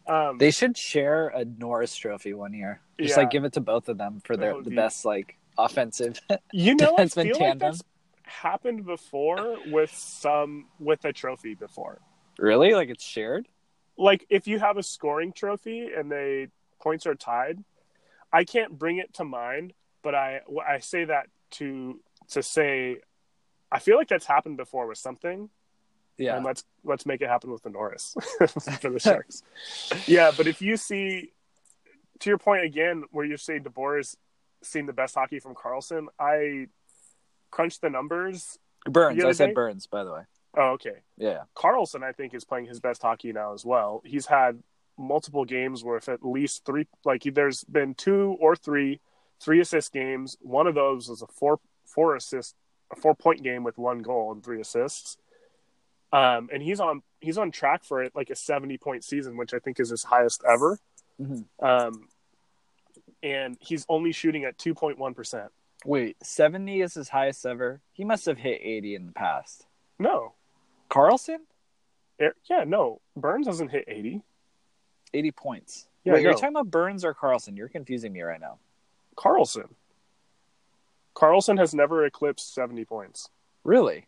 Um, 0.06 0.36
They 0.38 0.50
should 0.50 0.76
share 0.76 1.28
a 1.28 1.44
Norris 1.46 1.94
trophy 1.96 2.34
one 2.34 2.52
year. 2.52 2.80
Just 2.98 3.12
Yeah. 3.16 3.22
like 3.22 3.30
give 3.30 3.44
it 3.44 3.54
to 3.54 3.60
both 3.62 3.88
of 3.88 3.96
them 3.96 4.20
for 4.24 4.36
their 4.36 4.60
the 4.60 4.68
be- 4.70 4.76
best 4.76 5.06
like 5.06 5.36
offensive. 5.58 6.20
you 6.52 6.74
know, 6.74 6.94
I 6.98 7.06
feel 7.06 7.38
like 7.38 7.58
that's 7.58 7.82
happened 8.22 8.84
before 8.86 9.56
with 9.66 9.92
some, 9.92 10.66
with 10.78 11.04
a 11.04 11.12
trophy 11.12 11.54
before. 11.54 11.98
really? 12.38 12.74
Like 12.74 12.88
it's 12.88 13.04
shared? 13.04 13.48
like 13.98 14.24
if 14.30 14.46
you 14.46 14.58
have 14.58 14.78
a 14.78 14.82
scoring 14.82 15.30
trophy 15.30 15.90
and 15.94 16.10
they 16.10 16.48
points 16.80 17.06
are 17.06 17.14
tied, 17.14 17.62
I 18.32 18.44
can't 18.44 18.78
bring 18.78 18.96
it 18.98 19.12
to 19.14 19.24
mind, 19.24 19.74
but 20.02 20.14
I 20.14 20.40
I 20.66 20.78
say 20.78 21.04
that 21.04 21.26
to 21.52 22.00
to 22.30 22.42
say 22.42 22.98
I 23.70 23.78
feel 23.78 23.96
like 23.98 24.08
that's 24.08 24.24
happened 24.26 24.56
before 24.56 24.86
with 24.86 24.96
something, 24.98 25.50
Yeah. 26.16 26.36
and 26.36 26.44
let's 26.46 26.64
let's 26.82 27.04
make 27.04 27.20
it 27.20 27.28
happen 27.28 27.50
with 27.50 27.62
the 27.62 27.68
Norris 27.70 28.14
for 28.38 28.88
the 28.90 28.98
Sharks. 29.04 29.42
yeah, 30.06 30.30
but 30.34 30.46
if 30.46 30.62
you 30.62 30.76
see, 30.78 31.32
to 32.20 32.30
your 32.30 32.38
point 32.38 32.64
again, 32.64 33.04
where 33.10 33.26
you 33.26 33.36
say 33.36 33.58
DeBoer's 33.58 34.16
seen 34.62 34.86
the 34.86 34.92
best 34.92 35.14
hockey 35.14 35.38
from 35.40 35.54
Karlsson, 35.54 36.06
I 36.18 36.66
crunched 37.50 37.80
the 37.82 37.90
numbers. 37.90 38.58
Burns. 38.86 39.20
the 39.20 39.28
I 39.28 39.32
said 39.32 39.48
day- 39.48 39.52
Burns, 39.54 39.86
by 39.86 40.04
the 40.04 40.12
way. 40.12 40.22
Oh, 40.56 40.70
okay. 40.72 40.96
Yeah. 41.16 41.42
Karlsson, 41.56 42.02
I 42.02 42.12
think, 42.12 42.34
is 42.34 42.44
playing 42.44 42.66
his 42.66 42.80
best 42.80 43.02
hockey 43.02 43.32
now 43.32 43.52
as 43.54 43.64
well. 43.64 44.02
He's 44.04 44.26
had 44.26 44.62
multiple 44.98 45.44
games 45.44 45.84
with 45.84 46.08
at 46.08 46.24
least 46.24 46.64
three, 46.64 46.86
like 47.04 47.22
there's 47.22 47.62
been 47.64 47.94
two 47.94 48.36
or 48.40 48.56
three, 48.56 49.00
three 49.40 49.60
assist 49.60 49.92
games. 49.92 50.36
One 50.40 50.66
of 50.66 50.74
those 50.74 51.08
was 51.08 51.22
a 51.22 51.26
four 51.28 51.60
four 51.86 52.16
assist, 52.16 52.56
a 52.92 52.96
four 52.96 53.14
point 53.14 53.42
game 53.42 53.62
with 53.62 53.78
one 53.78 54.00
goal 54.00 54.32
and 54.32 54.42
three 54.44 54.60
assists. 54.60 55.16
Um, 56.12 56.48
and 56.52 56.60
he's 56.62 56.80
on 56.80 57.02
he's 57.20 57.38
on 57.38 57.52
track 57.52 57.84
for 57.84 58.02
it 58.02 58.12
like 58.16 58.30
a 58.30 58.36
seventy 58.36 58.76
point 58.76 59.04
season, 59.04 59.36
which 59.36 59.54
I 59.54 59.60
think 59.60 59.78
is 59.78 59.90
his 59.90 60.02
highest 60.02 60.42
ever. 60.48 60.78
Mhm. 61.20 61.44
Um, 61.60 62.08
and 63.22 63.56
he's 63.60 63.84
only 63.88 64.12
shooting 64.12 64.44
at 64.44 64.58
two 64.58 64.74
point 64.74 64.98
one 64.98 65.14
percent. 65.14 65.50
Wait, 65.86 66.16
70 66.22 66.82
is 66.82 66.92
his 66.92 67.08
highest 67.08 67.46
ever. 67.46 67.80
He 67.94 68.04
must 68.04 68.26
have 68.26 68.36
hit 68.36 68.60
80 68.62 68.96
in 68.96 69.06
the 69.06 69.12
past. 69.12 69.66
No, 69.98 70.34
Karlsson? 70.90 71.38
Er- 72.20 72.36
yeah, 72.50 72.64
no. 72.66 73.00
Burns 73.16 73.46
doesn't 73.46 73.68
hit 73.70 73.84
eighty. 73.88 74.22
80 75.14 75.30
points. 75.32 75.86
Yeah, 76.04 76.12
Wait, 76.14 76.22
you're 76.22 76.34
talking 76.34 76.50
about 76.50 76.70
Burns 76.70 77.04
or 77.04 77.14
Karlsson? 77.14 77.56
You're 77.56 77.68
confusing 77.68 78.12
me 78.12 78.20
right 78.22 78.40
now. 78.40 78.58
Karlsson. 79.16 79.68
Karlsson 81.16 81.58
has 81.58 81.74
never 81.74 82.04
eclipsed 82.04 82.54
70 82.54 82.84
points. 82.84 83.28
Really? 83.64 84.06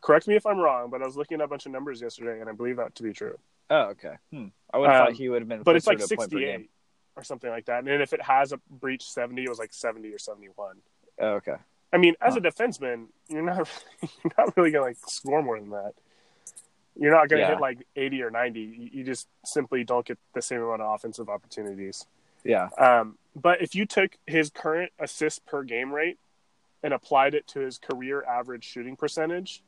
Correct 0.00 0.26
me 0.26 0.34
if 0.34 0.46
I'm 0.46 0.58
wrong, 0.58 0.90
but 0.90 1.02
I 1.02 1.06
was 1.06 1.16
looking 1.16 1.40
at 1.40 1.44
a 1.44 1.48
bunch 1.48 1.66
of 1.66 1.72
numbers 1.72 2.00
yesterday, 2.00 2.40
and 2.40 2.48
I 2.48 2.52
believe 2.52 2.76
that 2.78 2.94
to 2.96 3.02
be 3.02 3.12
true. 3.12 3.38
Oh, 3.70 3.90
okay. 3.90 4.14
Hmm. 4.32 4.46
I 4.72 4.78
would 4.78 4.90
have 4.90 5.00
Um, 5.00 5.06
thought 5.08 5.16
he 5.16 5.28
would 5.28 5.42
have 5.42 5.48
been 5.48 5.62
But 5.62 5.76
it's 5.76 5.86
like 5.86 5.98
to 5.98 6.04
a 6.04 6.08
point 6.16 6.30
68 6.30 6.70
or 7.16 7.22
something 7.22 7.50
like 7.50 7.66
that. 7.66 7.78
And 7.80 7.86
then 7.88 8.00
if 8.00 8.12
it 8.12 8.22
has 8.22 8.52
a 8.52 8.58
breach 8.70 9.04
70, 9.04 9.44
it 9.44 9.48
was 9.48 9.58
like 9.58 9.72
70 9.72 10.12
or 10.12 10.18
71. 10.18 10.76
Oh, 11.20 11.26
okay. 11.34 11.54
I 11.92 11.98
mean, 11.98 12.14
as 12.20 12.34
Huh. 12.34 12.40
a 12.40 12.42
defenseman, 12.42 13.06
you're 13.28 13.42
not 13.42 13.68
you're 14.02 14.32
not 14.36 14.56
really 14.56 14.70
gonna 14.70 14.84
like 14.84 14.96
score 15.06 15.42
more 15.42 15.58
than 15.60 15.70
that. 15.70 15.92
You're 16.96 17.12
not 17.12 17.28
gonna 17.28 17.42
Yeah. 17.42 17.48
hit 17.50 17.60
like 17.60 17.86
80 17.96 18.22
or 18.22 18.30
90. 18.30 18.60
You 18.60 18.88
you 18.92 19.04
just 19.04 19.28
simply 19.44 19.84
don't 19.84 20.04
get 20.04 20.18
the 20.34 20.42
same 20.42 20.60
amount 20.62 20.82
of 20.82 20.92
offensive 20.94 21.28
opportunities. 21.28 22.06
Yeah. 22.42 22.68
Um, 22.78 23.16
but 23.36 23.62
if 23.62 23.74
you 23.74 23.86
took 23.86 24.16
his 24.26 24.50
current 24.50 24.92
assist 24.98 25.46
per 25.46 25.62
game 25.62 25.92
rate 25.92 26.18
and 26.82 26.92
applied 26.92 27.34
it 27.34 27.46
to 27.48 27.60
his 27.60 27.78
career 27.78 28.22
average 28.24 28.64
shooting 28.64 28.96
percentage, 28.96 29.62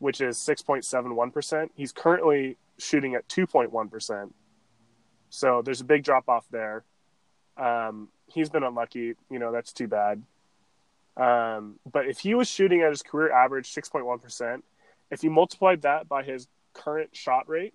which 0.00 0.20
is 0.20 0.36
6.71%, 0.38 1.70
he's 1.74 1.92
currently 1.92 2.56
shooting 2.78 3.14
at 3.14 3.28
2.1%. 3.28 4.32
So 5.34 5.62
there's 5.62 5.80
a 5.80 5.84
big 5.84 6.04
drop 6.04 6.28
off 6.28 6.46
there. 6.52 6.84
Um, 7.56 8.08
he's 8.28 8.50
been 8.50 8.62
unlucky. 8.62 9.14
You 9.28 9.38
know, 9.40 9.50
that's 9.50 9.72
too 9.72 9.88
bad. 9.88 10.22
Um, 11.16 11.80
but 11.90 12.06
if 12.06 12.20
he 12.20 12.36
was 12.36 12.48
shooting 12.48 12.82
at 12.82 12.90
his 12.90 13.02
career 13.02 13.32
average 13.32 13.74
6.1%, 13.74 14.62
if 15.10 15.24
you 15.24 15.30
multiplied 15.30 15.82
that 15.82 16.08
by 16.08 16.22
his 16.22 16.46
current 16.72 17.16
shot 17.16 17.48
rate, 17.48 17.74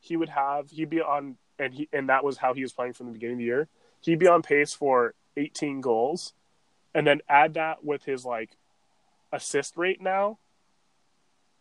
he 0.00 0.16
would 0.16 0.28
have, 0.30 0.68
he'd 0.70 0.90
be 0.90 1.00
on, 1.00 1.36
and 1.60 1.72
he, 1.72 1.88
and 1.92 2.08
that 2.08 2.24
was 2.24 2.38
how 2.38 2.54
he 2.54 2.62
was 2.62 2.72
playing 2.72 2.94
from 2.94 3.06
the 3.06 3.12
beginning 3.12 3.34
of 3.34 3.38
the 3.38 3.44
year. 3.44 3.68
He'd 4.00 4.18
be 4.18 4.26
on 4.26 4.42
pace 4.42 4.72
for 4.72 5.14
18 5.36 5.80
goals. 5.80 6.32
And 6.92 7.06
then 7.06 7.20
add 7.28 7.54
that 7.54 7.84
with 7.84 8.04
his 8.04 8.24
like 8.24 8.50
assist 9.32 9.76
rate 9.76 10.02
now, 10.02 10.38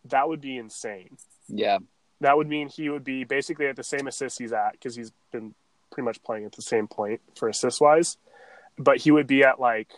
that 0.05 0.27
would 0.27 0.41
be 0.41 0.57
insane. 0.57 1.17
Yeah. 1.47 1.79
That 2.21 2.37
would 2.37 2.47
mean 2.47 2.69
he 2.69 2.89
would 2.89 3.03
be 3.03 3.23
basically 3.23 3.67
at 3.67 3.75
the 3.75 3.83
same 3.83 4.07
assist 4.07 4.39
he's 4.39 4.53
at 4.53 4.73
because 4.73 4.95
he's 4.95 5.11
been 5.31 5.53
pretty 5.91 6.05
much 6.05 6.23
playing 6.23 6.45
at 6.45 6.53
the 6.53 6.61
same 6.61 6.87
point 6.87 7.21
for 7.35 7.47
assist 7.49 7.81
wise. 7.81 8.17
But 8.77 8.97
he 8.97 9.11
would 9.11 9.27
be 9.27 9.43
at 9.43 9.59
like 9.59 9.89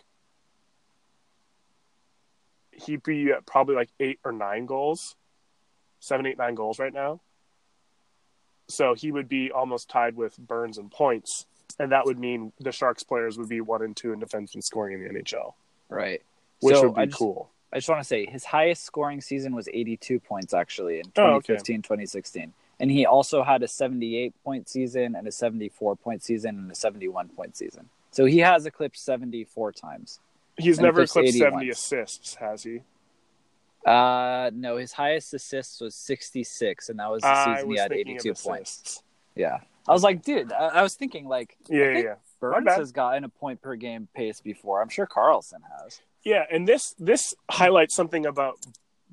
he'd 2.72 3.02
be 3.02 3.30
at 3.32 3.46
probably 3.46 3.74
like 3.74 3.90
eight 4.00 4.18
or 4.24 4.32
nine 4.32 4.66
goals, 4.66 5.16
seven, 6.00 6.26
eight, 6.26 6.38
nine 6.38 6.54
goals 6.54 6.78
right 6.78 6.92
now. 6.92 7.20
So 8.68 8.94
he 8.94 9.10
would 9.10 9.28
be 9.28 9.50
almost 9.50 9.88
tied 9.88 10.14
with 10.16 10.36
Burns 10.38 10.78
and 10.78 10.90
points, 10.90 11.46
and 11.78 11.90
that 11.92 12.04
would 12.04 12.18
mean 12.18 12.52
the 12.60 12.70
Sharks 12.72 13.02
players 13.02 13.38
would 13.38 13.48
be 13.48 13.60
one 13.60 13.82
and 13.82 13.96
two 13.96 14.12
in 14.12 14.18
defense 14.20 14.54
and 14.54 14.62
scoring 14.62 14.94
in 14.94 15.02
the 15.02 15.08
NHL, 15.20 15.54
Right. 15.88 16.22
which 16.60 16.76
So 16.76 16.88
would 16.88 16.94
be 16.96 17.06
just- 17.06 17.18
cool. 17.18 17.50
I 17.72 17.76
just 17.76 17.88
want 17.88 18.00
to 18.00 18.04
say 18.06 18.24
his 18.26 18.44
highest 18.44 18.84
scoring 18.84 19.20
season 19.20 19.54
was 19.54 19.68
82 19.68 20.20
points 20.20 20.54
actually 20.54 21.00
in 21.00 21.04
Oh, 21.16 21.34
okay. 21.36 21.54
2015, 21.56 21.82
2016. 21.82 22.52
And 22.80 22.90
he 22.90 23.04
also 23.06 23.42
had 23.42 23.62
a 23.62 23.68
78 23.68 24.32
point 24.44 24.68
season 24.68 25.14
and 25.14 25.26
a 25.28 25.32
74 25.32 25.96
point 25.96 26.22
season 26.22 26.56
and 26.58 26.70
a 26.70 26.74
71 26.74 27.28
point 27.30 27.56
season. 27.56 27.88
So 28.10 28.24
he 28.24 28.38
has 28.38 28.64
eclipsed 28.66 29.04
74 29.04 29.72
times. 29.72 30.20
He's 30.56 30.78
never 30.80 31.02
eclipsed 31.02 31.16
eclipsed 31.16 31.34
80 31.36 31.38
seventy 31.38 31.66
once. 31.66 31.78
assists, 31.78 32.34
has 32.36 32.62
he? 32.62 32.80
Uh 33.86 34.50
no, 34.54 34.76
his 34.76 34.92
highest 34.92 35.32
assists 35.34 35.80
was 35.80 35.94
66 35.94 36.88
and 36.88 36.98
that 36.98 37.10
was 37.10 37.22
the 37.22 37.44
season 37.54 37.68
was 37.68 37.76
he 37.76 37.80
had 37.80 37.92
82 37.92 38.34
points. 38.34 39.02
Yeah. 39.36 39.58
I 39.86 39.92
was 39.92 40.02
like, 40.02 40.22
dude, 40.22 40.52
I, 40.52 40.66
I 40.66 40.82
was 40.82 40.94
thinking 40.94 41.26
like 41.28 41.56
Yeah, 41.68 41.78
yeah, 41.78 41.92
think- 41.92 42.04
yeah. 42.06 42.14
Burns 42.40 42.68
has 42.70 42.92
gotten 42.92 43.24
a 43.24 43.28
point 43.28 43.60
per 43.60 43.74
game 43.74 44.06
pace 44.14 44.40
before. 44.40 44.80
I'm 44.80 44.88
sure 44.88 45.06
Karlsson 45.08 45.60
has. 45.82 46.00
Yeah, 46.28 46.44
and 46.50 46.68
this 46.68 46.94
this 46.98 47.34
highlights 47.50 47.94
something 47.94 48.26
about 48.26 48.58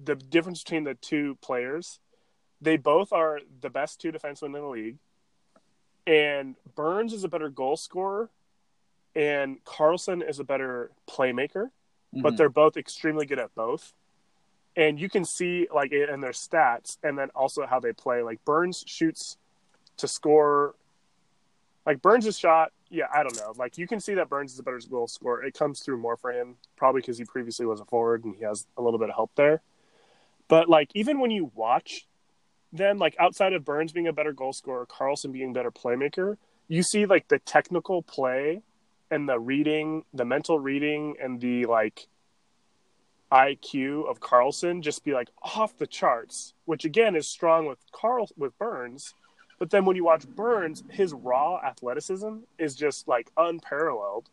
the 0.04 0.16
difference 0.16 0.62
between 0.64 0.84
the 0.84 0.96
two 0.96 1.36
players. 1.36 2.02
They 2.60 2.76
both 2.76 3.14
are 3.14 3.40
the 3.62 3.70
best 3.70 4.02
two 4.02 4.12
defensemen 4.12 4.48
in 4.48 4.52
the 4.52 4.68
league, 4.68 4.98
and 6.06 6.56
Burns 6.76 7.14
is 7.14 7.24
a 7.24 7.30
better 7.30 7.48
goal 7.48 7.78
scorer, 7.78 8.32
and 9.16 9.64
Karlsson 9.64 10.30
is 10.30 10.42
a 10.42 10.44
better 10.44 10.92
playmaker. 11.08 11.70
But 12.12 12.34
Mhm. 12.34 12.38
they're 12.38 12.50
both 12.50 12.76
extremely 12.76 13.26
good 13.26 13.40
at 13.40 13.56
both, 13.56 13.94
and 14.76 15.00
you 15.00 15.08
can 15.08 15.24
see 15.24 15.70
like 15.74 15.94
it 15.94 16.10
in 16.10 16.20
their 16.20 16.34
stats, 16.34 16.98
and 17.02 17.18
then 17.18 17.30
also 17.30 17.66
how 17.66 17.80
they 17.80 17.94
play. 17.94 18.24
Like 18.24 18.44
Burns 18.44 18.84
shoots 18.86 19.38
to 19.96 20.06
score. 20.10 20.76
Like 21.86 22.02
Burns' 22.02 22.38
shot, 22.38 22.74
yeah, 22.90 23.06
I 23.14 23.24
don't 23.24 23.36
know. 23.38 23.54
Like 23.56 23.78
you 23.78 23.88
can 23.88 24.00
see 24.00 24.16
that 24.16 24.30
Burns 24.30 24.54
is 24.54 24.60
a 24.60 24.64
better 24.64 24.80
goal 24.90 25.08
scorer. 25.08 25.44
It 25.44 25.54
comes 25.54 25.82
through 25.82 25.98
more 25.98 26.18
for 26.18 26.32
him, 26.32 26.56
probably 26.76 27.02
because 27.02 27.18
he 27.18 27.26
previously 27.26 27.66
was 27.66 27.80
a 27.80 27.86
forward 27.86 28.24
and 28.24 28.36
he 28.36 28.44
has 28.44 28.68
a 28.78 28.82
little 28.82 29.00
bit 29.00 29.10
of 29.10 29.16
help 29.16 29.32
there. 29.36 29.62
But 30.48 30.70
like 30.70 30.92
even 30.94 31.20
when 31.20 31.32
you 31.32 31.52
watch 31.56 32.06
then 32.78 32.98
like 32.98 33.16
outside 33.20 33.54
of 33.54 33.66
Burns 33.66 33.92
being 33.92 34.08
a 34.08 34.14
better 34.14 34.34
goal 34.34 34.54
scorer, 34.54 34.86
Karlsson 34.86 35.32
being 35.32 35.54
better 35.54 35.72
playmaker, 35.72 36.38
you 36.68 36.84
see 36.84 37.06
like 37.06 37.28
the 37.28 37.40
technical 37.40 38.02
play 38.02 38.62
and 39.12 39.30
the 39.30 39.40
reading, 39.40 40.04
the 40.14 40.26
mental 40.26 40.60
reading, 40.60 41.16
and 41.22 41.40
the 41.40 41.66
like 41.66 42.08
IQ 43.32 44.10
of 44.10 44.20
Karlsson 44.20 44.82
just 44.82 45.04
be 45.04 45.14
like 45.14 45.30
off 45.42 45.78
the 45.78 45.88
charts, 45.88 46.54
which 46.66 46.86
again 46.86 47.16
is 47.16 47.28
strong 47.28 47.66
with 47.66 47.80
Carl 47.92 48.30
with 48.38 48.58
Burns. 48.58 49.14
But 49.58 49.70
then 49.70 49.86
when 49.86 49.96
you 49.96 50.04
watch 50.04 50.28
Burns, 50.28 50.84
his 50.90 51.14
raw 51.14 51.60
athleticism 51.64 52.40
is 52.58 52.76
just 52.76 53.08
like 53.08 53.32
unparalleled. 53.38 54.30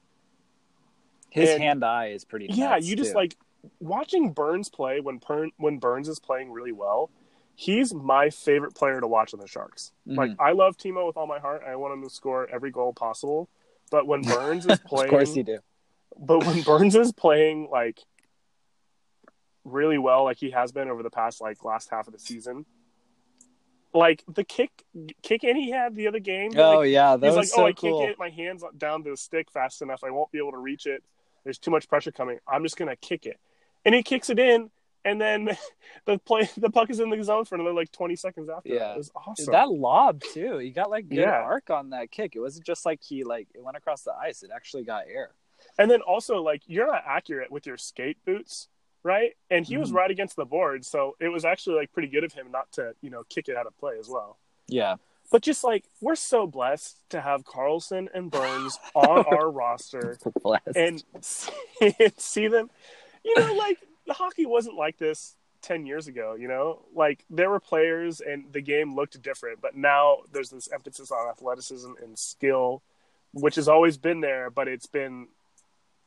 His 1.30 1.56
hand 1.56 1.84
eye 1.84 2.08
is 2.08 2.24
pretty. 2.24 2.46
Yeah, 2.50 2.76
you 2.76 2.96
just 2.96 3.14
like 3.14 3.36
watching 3.80 4.32
Burns 4.32 4.68
play 4.68 5.00
when 5.00 5.20
when 5.56 5.78
Burns 5.78 6.08
is 6.08 6.18
playing 6.18 6.50
really 6.52 6.72
well. 6.72 7.10
He's 7.54 7.92
my 7.92 8.30
favorite 8.30 8.74
player 8.74 9.00
to 9.00 9.06
watch 9.06 9.34
on 9.34 9.40
the 9.40 9.46
Sharks. 9.46 9.92
Mm-hmm. 10.06 10.18
Like 10.18 10.30
I 10.38 10.52
love 10.52 10.76
Timo 10.76 11.06
with 11.06 11.16
all 11.16 11.26
my 11.26 11.38
heart. 11.38 11.62
I 11.66 11.76
want 11.76 11.94
him 11.94 12.02
to 12.02 12.10
score 12.10 12.48
every 12.50 12.70
goal 12.70 12.92
possible. 12.92 13.48
But 13.90 14.06
when 14.06 14.22
Burns 14.22 14.66
is 14.66 14.78
playing, 14.80 15.04
of 15.04 15.10
course 15.10 15.36
you 15.36 15.42
do. 15.42 15.58
But 16.18 16.44
when 16.44 16.62
Burns 16.62 16.94
is 16.94 17.12
playing 17.12 17.68
like 17.70 18.00
really 19.64 19.98
well, 19.98 20.24
like 20.24 20.38
he 20.38 20.50
has 20.50 20.72
been 20.72 20.88
over 20.88 21.02
the 21.02 21.10
past 21.10 21.40
like 21.40 21.64
last 21.64 21.88
half 21.90 22.06
of 22.06 22.12
the 22.12 22.18
season, 22.18 22.66
like 23.94 24.24
the 24.32 24.44
kick 24.44 24.70
kick 25.22 25.44
in 25.44 25.56
he 25.56 25.70
had 25.70 25.94
the 25.94 26.08
other 26.08 26.18
game. 26.18 26.52
Oh 26.56 26.78
like, 26.78 26.90
yeah, 26.90 27.16
that 27.16 27.26
he's 27.26 27.36
was 27.36 27.50
like, 27.50 27.56
so 27.56 27.62
oh, 27.62 27.66
I 27.66 27.72
cool. 27.72 27.98
can't 28.00 28.10
get 28.10 28.18
my 28.18 28.30
hands 28.30 28.64
down 28.78 29.04
to 29.04 29.10
the 29.10 29.16
stick 29.16 29.50
fast 29.50 29.82
enough. 29.82 30.02
I 30.04 30.10
won't 30.10 30.30
be 30.32 30.38
able 30.38 30.52
to 30.52 30.58
reach 30.58 30.86
it. 30.86 31.02
There's 31.44 31.58
too 31.58 31.70
much 31.70 31.88
pressure 31.88 32.12
coming. 32.12 32.38
I'm 32.46 32.62
just 32.62 32.76
gonna 32.76 32.96
kick 32.96 33.26
it, 33.26 33.38
and 33.84 33.94
he 33.94 34.02
kicks 34.02 34.30
it 34.30 34.38
in, 34.38 34.70
and 35.04 35.20
then 35.20 35.56
the 36.06 36.18
play 36.18 36.48
the 36.56 36.70
puck 36.70 36.90
is 36.90 37.00
in 37.00 37.10
the 37.10 37.22
zone 37.22 37.44
for 37.44 37.56
another 37.56 37.74
like 37.74 37.92
20 37.92 38.16
seconds 38.16 38.48
after. 38.48 38.70
Yeah, 38.70 38.78
that. 38.78 38.94
it 38.94 38.98
was 38.98 39.10
awesome. 39.14 39.52
That 39.52 39.70
lob 39.70 40.22
too. 40.22 40.58
He 40.58 40.70
got 40.70 40.90
like 40.90 41.08
good 41.08 41.18
yeah. 41.18 41.42
arc 41.42 41.70
on 41.70 41.90
that 41.90 42.10
kick. 42.10 42.34
It 42.34 42.40
wasn't 42.40 42.66
just 42.66 42.86
like 42.86 43.02
he 43.02 43.24
like 43.24 43.48
it 43.54 43.62
went 43.62 43.76
across 43.76 44.02
the 44.02 44.14
ice. 44.14 44.42
It 44.42 44.50
actually 44.54 44.84
got 44.84 45.04
air. 45.08 45.30
And 45.78 45.90
then 45.90 46.00
also 46.00 46.42
like 46.42 46.62
you're 46.66 46.86
not 46.86 47.04
accurate 47.06 47.50
with 47.50 47.66
your 47.66 47.76
skate 47.76 48.18
boots 48.24 48.68
right? 49.02 49.32
And 49.50 49.66
he 49.66 49.74
mm-hmm. 49.74 49.80
was 49.80 49.92
right 49.92 50.10
against 50.10 50.36
the 50.36 50.44
board, 50.44 50.84
so 50.84 51.16
it 51.20 51.28
was 51.28 51.44
actually 51.44 51.76
like 51.76 51.92
pretty 51.92 52.08
good 52.08 52.24
of 52.24 52.32
him 52.32 52.50
not 52.50 52.70
to, 52.72 52.94
you 53.00 53.10
know, 53.10 53.22
kick 53.28 53.48
it 53.48 53.56
out 53.56 53.66
of 53.66 53.76
play 53.78 53.94
as 53.98 54.08
well. 54.08 54.38
Yeah. 54.68 54.96
But 55.30 55.42
just 55.42 55.64
like 55.64 55.84
we're 56.00 56.14
so 56.14 56.46
blessed 56.46 56.98
to 57.10 57.20
have 57.20 57.44
Karlsson 57.44 58.08
and 58.14 58.30
Burns 58.30 58.78
on 58.94 59.24
our 59.26 59.50
roster 59.50 60.18
and 60.76 61.02
see 62.16 62.48
them. 62.48 62.70
You 63.24 63.38
know, 63.38 63.54
like 63.54 63.78
the 64.06 64.14
hockey 64.14 64.46
wasn't 64.46 64.76
like 64.76 64.98
this 64.98 65.36
10 65.62 65.86
years 65.86 66.08
ago, 66.08 66.34
you 66.38 66.48
know? 66.48 66.80
Like 66.94 67.24
there 67.30 67.48
were 67.48 67.60
players 67.60 68.20
and 68.20 68.52
the 68.52 68.60
game 68.60 68.94
looked 68.94 69.20
different, 69.22 69.60
but 69.60 69.76
now 69.76 70.18
there's 70.32 70.50
this 70.50 70.70
emphasis 70.72 71.10
on 71.10 71.28
athleticism 71.30 71.92
and 72.02 72.18
skill, 72.18 72.82
which 73.32 73.54
has 73.54 73.68
always 73.68 73.96
been 73.96 74.20
there, 74.20 74.50
but 74.50 74.68
it's 74.68 74.86
been 74.86 75.28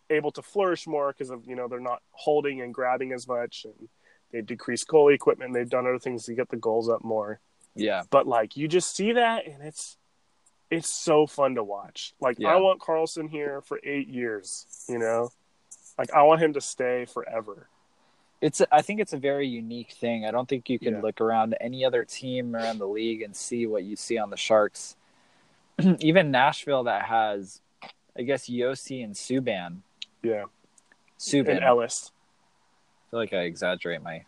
able 0.09 0.31
to 0.31 0.41
flourish 0.41 0.88
more 0.88 1.12
because 1.12 1.29
of 1.29 1.45
you 1.47 1.55
know 1.55 1.67
they're 1.67 1.79
not 1.79 2.01
holding 2.12 2.62
and 2.62 2.74
grabbing 2.74 3.12
as 3.12 3.27
much 3.27 3.65
and 3.65 3.89
they've 4.31 4.45
decreased 4.45 4.88
goalie 4.88 5.15
equipment. 5.15 5.53
They've 5.53 5.69
done 5.69 5.85
other 5.85 6.00
things 6.00 6.25
to 6.25 6.33
get 6.33 6.50
the 6.50 6.57
goals 6.57 6.89
up 6.89 7.03
more. 7.03 7.39
Yeah. 7.75 8.03
But 8.09 8.27
like 8.27 8.57
you 8.57 8.67
just 8.67 8.95
see 8.95 9.13
that 9.13 9.47
and 9.47 9.63
it's 9.63 9.97
it's 10.71 10.93
so 10.93 11.27
fun 11.27 11.55
to 11.55 11.63
watch. 11.63 12.13
Like 12.19 12.38
yeah. 12.39 12.50
i 12.50 12.55
want 12.55 12.81
Karlsson 12.81 13.29
here 13.29 13.62
for 13.62 13.79
eight 13.83 14.07
years 14.07 14.65
you 14.89 15.00
know? 15.00 15.29
Like 15.97 16.12
i 16.13 16.24
want 16.24 16.41
him 16.41 16.53
to 16.53 16.62
stay 16.62 17.05
forever. 17.05 17.67
It's 18.41 18.62
i 18.71 18.81
think 18.81 19.00
it's 19.00 19.13
a 19.13 19.17
very 19.17 19.47
unique 19.47 19.91
thing. 19.93 20.25
I 20.25 20.31
don't 20.31 20.47
think 20.47 20.69
you 20.69 20.79
can 20.79 20.95
yeah. 20.95 21.01
look 21.01 21.21
around 21.21 21.55
any 21.59 21.85
other 21.85 22.03
team 22.03 22.55
around 22.55 22.79
the 22.79 22.88
league 22.88 23.21
and 23.21 23.35
see 23.35 23.65
what 23.65 23.83
you 23.83 23.95
see 23.95 24.17
on 24.17 24.29
the 24.29 24.38
sharks. 24.38 24.95
Even 26.00 26.31
nashville 26.31 26.83
that 26.83 27.03
has 27.03 27.62
i 28.17 28.21
guess 28.21 28.47
Josi 28.50 29.03
and 29.03 29.13
subban 29.13 29.81
yeah. 30.25 30.44
Subban. 31.20 31.55
And 31.55 31.64
Ellis. 31.64 32.11
I 32.11 33.11
feel 33.11 33.20
like 33.20 33.33
I 33.33 33.42
exaggerate 33.42 34.01
my 34.01 34.25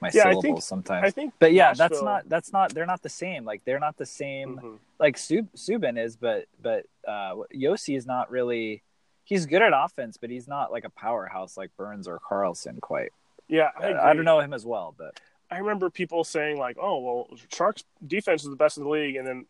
my 0.00 0.10
yeah, 0.12 0.24
syllables 0.24 0.44
I 0.44 0.48
think, 0.48 0.62
sometimes. 0.62 1.04
I 1.06 1.10
think 1.10 1.34
but 1.38 1.52
yeah, 1.52 1.68
Nashville... 1.68 1.88
that's 1.88 2.02
not 2.02 2.28
that's 2.28 2.52
not 2.52 2.74
they're 2.74 2.86
not 2.86 3.02
the 3.02 3.08
same. 3.08 3.44
Like 3.44 3.64
they're 3.64 3.78
not 3.78 3.96
the 3.96 4.06
same. 4.06 4.56
Mm-hmm. 4.56 4.74
Like 4.98 5.16
Sub, 5.16 5.46
Subban 5.56 5.98
is, 5.98 6.16
but 6.16 6.46
but 6.60 6.86
uh, 7.06 7.34
Josi 7.54 7.96
is 7.96 8.06
not 8.06 8.30
really. 8.30 8.82
He's 9.24 9.46
good 9.46 9.62
at 9.62 9.72
offense, 9.72 10.16
but 10.16 10.30
he's 10.30 10.48
not 10.48 10.72
like 10.72 10.84
a 10.84 10.90
powerhouse 10.90 11.56
like 11.56 11.70
Burns 11.76 12.08
or 12.08 12.18
Karlsson 12.18 12.80
quite. 12.80 13.12
Yeah, 13.48 13.70
I, 13.78 13.94
I 13.94 14.14
don't 14.14 14.24
know 14.24 14.40
him 14.40 14.52
as 14.52 14.66
well, 14.66 14.94
but 14.98 15.20
I 15.50 15.58
remember 15.58 15.90
people 15.90 16.24
saying 16.24 16.58
like, 16.58 16.76
"Oh, 16.80 16.98
well, 16.98 17.28
Sharks 17.48 17.84
defense 18.04 18.42
is 18.42 18.50
the 18.50 18.56
best 18.56 18.78
in 18.78 18.84
the 18.84 18.90
league," 18.90 19.16
and 19.16 19.26
then 19.26 19.46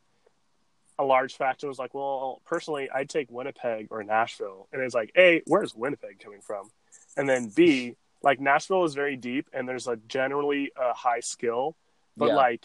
a 1.02 1.04
large 1.04 1.36
factor 1.36 1.68
was 1.68 1.78
like, 1.78 1.94
well, 1.94 2.40
personally, 2.46 2.88
I'd 2.94 3.08
take 3.08 3.30
Winnipeg 3.30 3.88
or 3.90 4.02
Nashville. 4.04 4.68
And 4.72 4.80
it's 4.82 4.94
like, 4.94 5.12
A, 5.16 5.42
where's 5.46 5.74
Winnipeg 5.74 6.20
coming 6.20 6.40
from? 6.40 6.70
And 7.16 7.28
then 7.28 7.50
B, 7.54 7.96
like 8.22 8.40
Nashville 8.40 8.84
is 8.84 8.94
very 8.94 9.16
deep 9.16 9.48
and 9.52 9.68
there's 9.68 9.88
a 9.88 9.96
generally 9.96 10.70
a 10.76 10.92
high 10.94 11.20
skill, 11.20 11.76
but 12.16 12.28
yeah. 12.28 12.36
like 12.36 12.64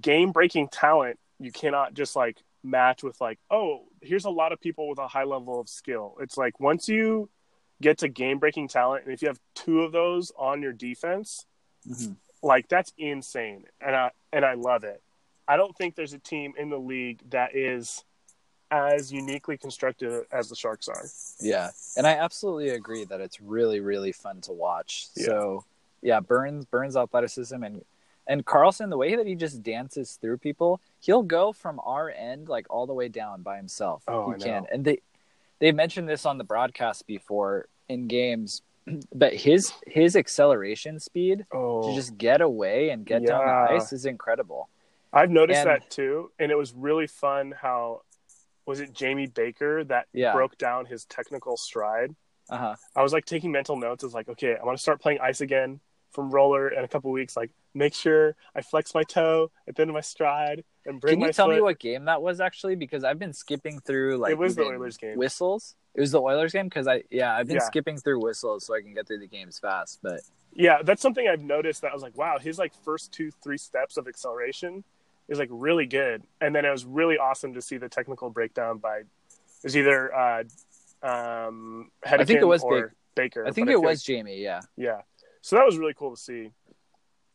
game 0.00 0.32
breaking 0.32 0.68
talent, 0.68 1.18
you 1.38 1.52
cannot 1.52 1.94
just 1.94 2.16
like 2.16 2.38
match 2.64 3.02
with 3.02 3.20
like, 3.20 3.38
oh, 3.50 3.84
here's 4.00 4.24
a 4.24 4.30
lot 4.30 4.52
of 4.52 4.60
people 4.60 4.88
with 4.88 4.98
a 4.98 5.06
high 5.06 5.24
level 5.24 5.60
of 5.60 5.68
skill. 5.68 6.16
It's 6.20 6.36
like 6.36 6.58
once 6.58 6.88
you 6.88 7.28
get 7.82 7.98
to 7.98 8.08
game 8.08 8.38
breaking 8.38 8.68
talent, 8.68 9.04
and 9.04 9.12
if 9.12 9.20
you 9.20 9.28
have 9.28 9.38
two 9.54 9.82
of 9.82 9.92
those 9.92 10.32
on 10.38 10.62
your 10.62 10.72
defense, 10.72 11.46
mm-hmm. 11.86 12.12
like 12.42 12.68
that's 12.68 12.92
insane. 12.96 13.64
And 13.80 13.94
I 13.94 14.10
and 14.32 14.44
I 14.44 14.54
love 14.54 14.84
it. 14.84 15.02
I 15.48 15.56
don't 15.56 15.76
think 15.76 15.94
there's 15.94 16.12
a 16.12 16.18
team 16.18 16.54
in 16.58 16.70
the 16.70 16.78
league 16.78 17.20
that 17.30 17.54
is 17.54 18.04
as 18.70 19.12
uniquely 19.12 19.56
constructed 19.56 20.24
as 20.32 20.48
the 20.48 20.56
Sharks 20.56 20.88
are. 20.88 21.04
Yeah, 21.40 21.70
and 21.96 22.06
I 22.06 22.12
absolutely 22.12 22.70
agree 22.70 23.04
that 23.04 23.20
it's 23.20 23.40
really 23.40 23.80
really 23.80 24.12
fun 24.12 24.40
to 24.42 24.52
watch. 24.52 25.08
Yeah. 25.16 25.26
So 25.26 25.64
yeah, 26.02 26.20
Burns 26.20 26.64
Burns 26.64 26.96
athleticism 26.96 27.62
and 27.62 27.84
and 28.26 28.44
Karlsson 28.44 28.90
the 28.90 28.96
way 28.96 29.14
that 29.14 29.26
he 29.26 29.34
just 29.34 29.62
dances 29.62 30.18
through 30.20 30.38
people, 30.38 30.80
he'll 31.00 31.22
go 31.22 31.52
from 31.52 31.80
our 31.84 32.10
end 32.10 32.48
like 32.48 32.66
all 32.68 32.86
the 32.86 32.94
way 32.94 33.08
down 33.08 33.42
by 33.42 33.56
himself. 33.56 34.02
Oh, 34.08 34.30
he 34.30 34.34
I 34.34 34.38
can. 34.38 34.66
And 34.72 34.84
they 34.84 35.00
they 35.60 35.72
mentioned 35.72 36.08
this 36.08 36.26
on 36.26 36.38
the 36.38 36.44
broadcast 36.44 37.06
before 37.06 37.68
in 37.88 38.08
games 38.08 38.62
but 39.14 39.34
his 39.34 39.72
his 39.86 40.16
acceleration 40.16 40.98
speed 41.00 41.46
oh. 41.52 41.88
to 41.88 41.94
just 41.94 42.16
get 42.18 42.40
away 42.40 42.90
and 42.90 43.04
get 43.04 43.22
yeah. 43.22 43.28
down 43.28 43.46
the 43.46 43.74
ice 43.74 43.92
is 43.92 44.06
incredible. 44.06 44.68
I've 45.12 45.30
noticed 45.30 45.60
and, 45.60 45.70
that 45.70 45.90
too, 45.90 46.30
and 46.38 46.50
it 46.50 46.56
was 46.56 46.72
really 46.74 47.06
fun 47.06 47.54
how 47.60 48.02
was 48.66 48.80
it 48.80 48.92
Jamie 48.92 49.26
Baker 49.26 49.84
that 49.84 50.06
yeah. 50.12 50.32
broke 50.32 50.58
down 50.58 50.86
his 50.86 51.04
technical 51.04 51.56
stride. 51.56 52.14
Uh-huh. 52.50 52.74
I 52.94 53.02
was 53.02 53.12
like 53.12 53.24
taking 53.24 53.52
mental 53.52 53.76
notes. 53.76 54.04
I 54.04 54.06
was 54.06 54.14
like, 54.14 54.28
okay, 54.28 54.56
I 54.60 54.64
want 54.64 54.76
to 54.76 54.82
start 54.82 55.00
playing 55.00 55.20
ice 55.20 55.40
again 55.40 55.80
from 56.10 56.30
roller 56.30 56.68
in 56.68 56.84
a 56.84 56.88
couple 56.88 57.10
weeks. 57.10 57.36
Like, 57.36 57.50
make 57.74 57.94
sure 57.94 58.34
I 58.54 58.62
flex 58.62 58.94
my 58.94 59.02
toe 59.02 59.50
at 59.68 59.76
the 59.76 59.82
end 59.82 59.90
of 59.90 59.94
my 59.94 60.00
stride 60.00 60.64
and 60.84 61.00
bring. 61.00 61.20
Can 61.20 61.26
you 61.26 61.32
tell 61.32 61.46
foot. 61.46 61.56
me 61.56 61.60
what 61.60 61.78
game 61.78 62.06
that 62.06 62.22
was 62.22 62.40
actually? 62.40 62.76
Because 62.76 63.04
I've 63.04 63.18
been 63.18 63.32
skipping 63.32 63.80
through 63.80 64.18
like 64.18 64.32
it 64.32 64.38
was 64.38 64.56
the 64.56 64.64
Oilers 64.64 64.96
game 64.96 65.16
whistles. 65.16 65.76
It 65.94 66.00
was 66.00 66.12
the 66.12 66.20
Oilers 66.20 66.52
game 66.52 66.66
because 66.66 66.86
I 66.88 67.02
yeah 67.10 67.34
I've 67.34 67.46
been 67.46 67.56
yeah. 67.56 67.62
skipping 67.62 67.98
through 67.98 68.20
whistles 68.20 68.66
so 68.66 68.74
I 68.74 68.80
can 68.80 68.94
get 68.94 69.06
through 69.06 69.20
the 69.20 69.28
games 69.28 69.58
fast. 69.58 70.00
But 70.02 70.20
yeah, 70.52 70.82
that's 70.82 71.02
something 71.02 71.28
I've 71.28 71.42
noticed. 71.42 71.82
That 71.82 71.90
I 71.90 71.94
was 71.94 72.02
like, 72.02 72.16
wow, 72.16 72.38
his 72.38 72.58
like 72.58 72.72
first 72.84 73.12
two 73.12 73.30
three 73.42 73.58
steps 73.58 73.96
of 73.96 74.08
acceleration 74.08 74.84
is 75.28 75.38
like 75.38 75.48
really 75.50 75.86
good. 75.86 76.22
And 76.40 76.54
then 76.54 76.64
it 76.64 76.70
was 76.70 76.84
really 76.84 77.18
awesome 77.18 77.54
to 77.54 77.62
see 77.62 77.76
the 77.76 77.88
technical 77.88 78.30
breakdown 78.30 78.78
by 78.78 78.98
it 78.98 79.06
was 79.62 79.76
either 79.76 80.14
uh, 80.14 80.44
um, 81.02 81.90
I 82.04 82.24
think 82.24 82.40
it 82.40 82.44
was 82.44 82.62
or 82.62 82.94
Baker. 83.14 83.46
I 83.46 83.50
think 83.50 83.68
it 83.68 83.74
I 83.74 83.76
was 83.76 83.98
like, 84.00 84.04
Jamie. 84.04 84.40
Yeah, 84.40 84.60
yeah. 84.76 85.02
So 85.40 85.56
that 85.56 85.64
was 85.64 85.78
really 85.78 85.94
cool 85.94 86.14
to 86.14 86.20
see. 86.20 86.50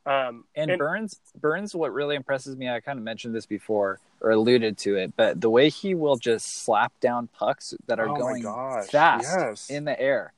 Um, 0.06 0.46
and, 0.56 0.72
and, 0.72 0.80
Burns, 0.80 1.20
Burns, 1.40 1.76
what 1.76 1.94
really 1.94 2.16
impresses 2.16 2.58
me, 2.58 2.68
I 2.68 2.80
kind 2.80 2.98
of 2.98 3.06
mentioned 3.06 3.36
this 3.36 3.46
before 3.46 4.00
or 4.20 4.32
alluded 4.32 4.78
to 4.80 4.96
it, 4.96 5.14
but 5.16 5.40
the 5.40 5.50
way 5.50 5.70
he 5.70 5.94
will 5.94 6.18
just 6.18 6.64
slap 6.64 6.92
down 7.00 7.28
pucks 7.28 7.76
that 7.88 8.00
are 8.00 8.10
oh 8.10 8.16
going 8.16 8.42
gosh, 8.42 8.88
fast 8.88 9.38
yes. 9.38 9.70
in 9.70 9.86
the 9.86 10.00
air, 10.00 10.34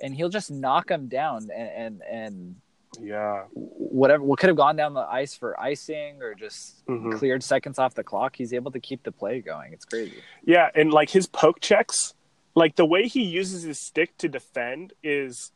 and 0.00 0.14
he'll 0.14 0.28
just 0.28 0.50
knock 0.50 0.88
them 0.88 1.08
down 1.08 1.48
and 1.54 1.70
and, 1.70 2.02
and 2.02 2.56
yeah 3.00 3.44
whatever 3.54 4.22
what 4.22 4.38
could 4.38 4.48
have 4.48 4.56
gone 4.56 4.76
down 4.76 4.94
the 4.94 5.00
ice 5.00 5.34
for 5.34 5.58
icing 5.58 6.20
or 6.20 6.34
just 6.34 6.84
mm-hmm. 6.86 7.12
cleared 7.12 7.42
seconds 7.42 7.78
off 7.78 7.94
the 7.94 8.04
clock 8.04 8.36
he's 8.36 8.52
able 8.52 8.70
to 8.70 8.80
keep 8.80 9.02
the 9.02 9.12
play 9.12 9.40
going 9.40 9.72
it's 9.72 9.84
crazy 9.84 10.16
yeah 10.44 10.68
and 10.74 10.92
like 10.92 11.08
his 11.08 11.26
poke 11.26 11.60
checks 11.60 12.14
like 12.54 12.76
the 12.76 12.84
way 12.84 13.08
he 13.08 13.22
uses 13.22 13.62
his 13.62 13.78
stick 13.78 14.16
to 14.18 14.28
defend 14.28 14.92
is 15.02 15.52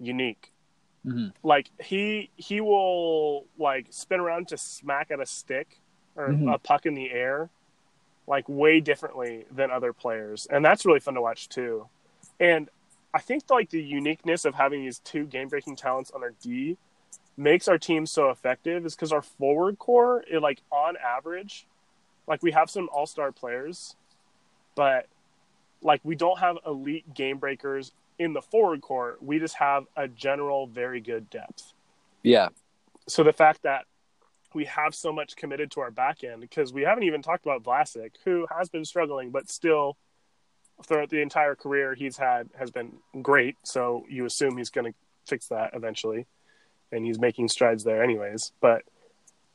unique 0.00 0.52
mm-hmm. 1.06 1.28
like 1.42 1.70
he 1.80 2.30
he 2.36 2.60
will 2.60 3.46
like 3.58 3.86
spin 3.90 4.18
around 4.18 4.48
to 4.48 4.56
smack 4.56 5.10
at 5.10 5.20
a 5.20 5.26
stick 5.26 5.78
or 6.16 6.28
mm-hmm. 6.28 6.48
a 6.48 6.58
puck 6.58 6.84
in 6.86 6.94
the 6.94 7.10
air 7.10 7.48
like 8.26 8.48
way 8.48 8.80
differently 8.80 9.44
than 9.52 9.70
other 9.70 9.92
players 9.92 10.46
and 10.50 10.64
that's 10.64 10.84
really 10.84 11.00
fun 11.00 11.14
to 11.14 11.20
watch 11.20 11.48
too 11.48 11.86
and 12.40 12.68
I 13.12 13.20
think 13.20 13.44
like 13.50 13.70
the 13.70 13.82
uniqueness 13.82 14.44
of 14.44 14.54
having 14.54 14.82
these 14.82 15.00
two 15.00 15.24
game 15.24 15.48
breaking 15.48 15.76
talents 15.76 16.10
on 16.12 16.22
our 16.22 16.32
D 16.42 16.76
makes 17.36 17.68
our 17.68 17.78
team 17.78 18.06
so 18.06 18.30
effective 18.30 18.84
is 18.84 18.94
because 18.94 19.12
our 19.12 19.22
forward 19.22 19.78
core, 19.78 20.24
it, 20.30 20.40
like 20.40 20.60
on 20.70 20.96
average, 20.96 21.66
like 22.26 22.42
we 22.42 22.52
have 22.52 22.70
some 22.70 22.88
all 22.92 23.06
star 23.06 23.32
players, 23.32 23.96
but 24.76 25.06
like 25.82 26.00
we 26.04 26.14
don't 26.14 26.38
have 26.38 26.58
elite 26.66 27.12
game 27.14 27.38
breakers 27.38 27.92
in 28.18 28.32
the 28.32 28.42
forward 28.42 28.82
core. 28.82 29.16
We 29.20 29.38
just 29.38 29.56
have 29.56 29.86
a 29.96 30.06
general 30.06 30.66
very 30.66 31.00
good 31.00 31.30
depth. 31.30 31.72
Yeah. 32.22 32.48
So 33.08 33.24
the 33.24 33.32
fact 33.32 33.62
that 33.62 33.86
we 34.54 34.66
have 34.66 34.94
so 34.94 35.12
much 35.12 35.36
committed 35.36 35.70
to 35.72 35.80
our 35.80 35.90
back 35.90 36.22
end 36.22 36.40
because 36.40 36.72
we 36.72 36.82
haven't 36.82 37.04
even 37.04 37.22
talked 37.22 37.44
about 37.44 37.62
Vlasic, 37.62 38.12
who 38.24 38.46
has 38.56 38.68
been 38.68 38.84
struggling, 38.84 39.30
but 39.30 39.48
still 39.48 39.96
throughout 40.86 41.10
the 41.10 41.20
entire 41.20 41.54
career 41.54 41.94
he's 41.94 42.16
had 42.16 42.48
has 42.58 42.70
been 42.70 42.94
great. 43.22 43.56
So 43.62 44.04
you 44.08 44.24
assume 44.24 44.56
he's 44.56 44.70
going 44.70 44.92
to 44.92 44.98
fix 45.26 45.46
that 45.48 45.70
eventually, 45.74 46.26
and 46.92 47.04
he's 47.04 47.18
making 47.18 47.48
strides 47.48 47.84
there 47.84 48.02
anyways. 48.02 48.52
But 48.60 48.82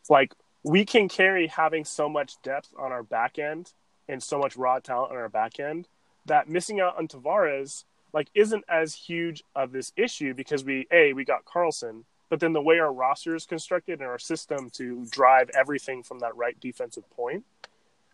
like 0.10 0.34
we 0.64 0.86
can 0.86 1.08
carry 1.10 1.48
having 1.48 1.86
so 1.86 2.10
much 2.10 2.42
depth 2.42 2.70
on 2.78 2.92
our 2.92 3.04
back 3.04 3.38
end 3.38 3.72
and 4.08 4.22
so 4.22 4.40
much 4.40 4.56
raw 4.58 4.80
talent 4.80 5.12
on 5.12 5.18
our 5.18 5.30
back 5.30 5.60
end 5.60 5.88
that 6.26 6.50
missing 6.50 6.80
out 6.80 6.98
on 6.98 7.08
Tavares 7.08 7.84
like 8.14 8.30
isn't 8.34 8.64
as 8.70 8.96
huge 8.96 9.44
of 9.56 9.72
this 9.72 9.92
issue 9.98 10.34
because 10.34 10.64
we 10.64 10.88
a 10.92 11.14
we 11.14 11.26
got 11.26 11.46
Karlsson, 11.46 12.04
but 12.30 12.40
then 12.40 12.54
the 12.54 12.62
way 12.62 12.80
our 12.80 12.92
roster 12.92 13.36
is 13.36 13.46
constructed 13.46 14.00
and 14.00 14.08
our 14.08 14.20
system 14.20 14.70
to 14.72 15.06
drive 15.10 15.50
everything 15.54 16.02
from 16.02 16.20
that 16.20 16.36
right 16.36 16.60
defensive 16.60 17.10
point, 17.12 17.44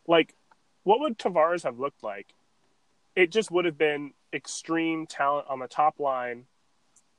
like 0.07 0.35
what 0.83 0.99
would 0.99 1.19
Tavares 1.19 1.63
have 1.63 1.79
looked 1.79 2.03
like? 2.03 2.33
It 3.15 3.31
just 3.31 3.51
would 3.51 3.65
have 3.65 3.77
been 3.77 4.13
extreme 4.33 5.07
talent 5.07 5.47
on 5.49 5.59
the 5.59 5.67
top 5.67 5.99
line 5.99 6.45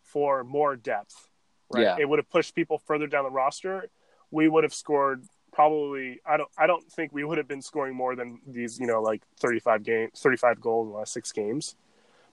for 0.03 0.45
more 0.45 0.77
depth. 0.77 1.29
Right? 1.71 1.83
Yeah. 1.83 1.97
It 1.99 2.09
would 2.09 2.19
have 2.19 2.31
pushed 2.31 2.55
people 2.55 2.79
further 2.79 3.07
down 3.07 3.25
the 3.25 3.31
roster. 3.31 3.89
We 4.31 4.49
would 4.49 4.65
have 4.65 4.75
scored 4.75 5.25
probably 5.53 6.21
I 6.27 6.39
don't 6.39 6.49
I 6.57 6.67
don't 6.67 6.91
think 6.91 7.13
we 7.13 7.25
would 7.25 7.39
have 7.39 7.49
been 7.49 7.63
scoring 7.63 7.95
more 7.95 8.17
than 8.17 8.41
these, 8.47 8.81
you 8.81 8.87
know, 8.87 9.03
like 9.03 9.23
35 9.41 9.83
games, 9.83 10.11
35 10.17 10.61
goals 10.61 10.87
in 10.87 10.93
the 10.93 10.99
last 10.99 11.13
6 11.13 11.33
games. 11.33 11.77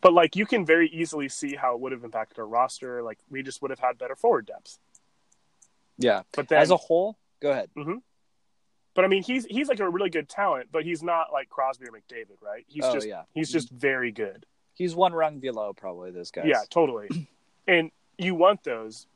But 0.01 0.13
like 0.13 0.35
you 0.35 0.45
can 0.45 0.65
very 0.65 0.89
easily 0.89 1.27
see 1.27 1.55
how 1.55 1.75
it 1.75 1.81
would 1.81 1.91
have 1.91 2.03
impacted 2.03 2.39
our 2.39 2.47
roster. 2.47 3.03
Like 3.03 3.19
we 3.29 3.43
just 3.43 3.61
would 3.61 3.71
have 3.71 3.79
had 3.79 3.97
better 3.97 4.15
forward 4.15 4.45
depth. 4.45 4.79
Yeah, 5.97 6.21
but 6.31 6.47
then, 6.47 6.61
as 6.61 6.71
a 6.71 6.77
whole, 6.77 7.17
go 7.41 7.51
ahead. 7.51 7.69
Mm-hmm. 7.77 7.97
But 8.99 9.05
I 9.05 9.07
mean, 9.07 9.23
he's 9.23 9.45
he's 9.45 9.69
like 9.69 9.79
a 9.79 9.89
really 9.89 10.09
good 10.09 10.27
talent, 10.27 10.67
but 10.73 10.83
he's 10.83 11.01
not 11.01 11.31
like 11.31 11.47
Crosby 11.47 11.85
or 11.85 11.91
McDavid, 11.91 12.41
right? 12.41 12.65
He's 12.67 12.83
oh, 12.83 12.93
just 12.93 13.07
yeah. 13.07 13.21
he's 13.33 13.49
just 13.49 13.69
very 13.69 14.11
good. 14.11 14.45
He's 14.73 14.93
one 14.93 15.13
rung 15.13 15.39
below 15.39 15.71
probably 15.71 16.11
this 16.11 16.31
guy. 16.31 16.43
Yeah, 16.43 16.63
totally. 16.69 17.07
and 17.67 17.91
you 18.17 18.35
want 18.35 18.65
those, 18.65 19.07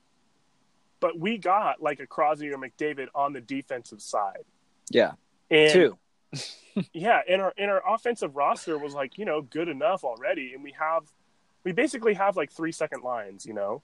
but 1.02 1.20
we 1.20 1.38
got 1.38 1.82
like 1.82 2.00
a 2.00 2.08
Crosby 2.08 2.50
or 2.54 2.58
McDavid 2.58 3.08
on 3.14 3.34
the 3.34 3.42
defensive 3.42 4.02
side. 4.02 4.46
Yeah, 4.90 5.16
and 5.52 5.74
two 5.74 5.98
yeah, 6.94 7.20
and 7.28 7.42
our 7.42 7.54
and 7.58 7.70
our 7.70 7.84
offensive 7.86 8.38
roster 8.38 8.78
was 8.78 8.94
like 8.94 9.18
you 9.18 9.26
know 9.26 9.42
good 9.42 9.68
enough 9.68 10.06
already, 10.06 10.54
and 10.54 10.64
we 10.64 10.72
have 10.80 11.04
we 11.66 11.74
basically 11.74 12.14
have 12.14 12.38
like 12.38 12.54
three 12.54 12.72
second 12.72 13.04
lines, 13.04 13.46
you 13.46 13.54
know, 13.54 13.82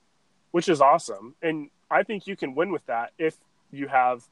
which 0.52 0.70
is 0.70 0.80
awesome, 0.80 1.34
and 1.42 1.68
I 1.90 2.04
think 2.04 2.26
you 2.26 2.36
can 2.36 2.54
win 2.54 2.72
with 2.72 2.86
that 2.86 3.12
if 3.18 3.36
you 3.70 3.86
have 3.88 4.26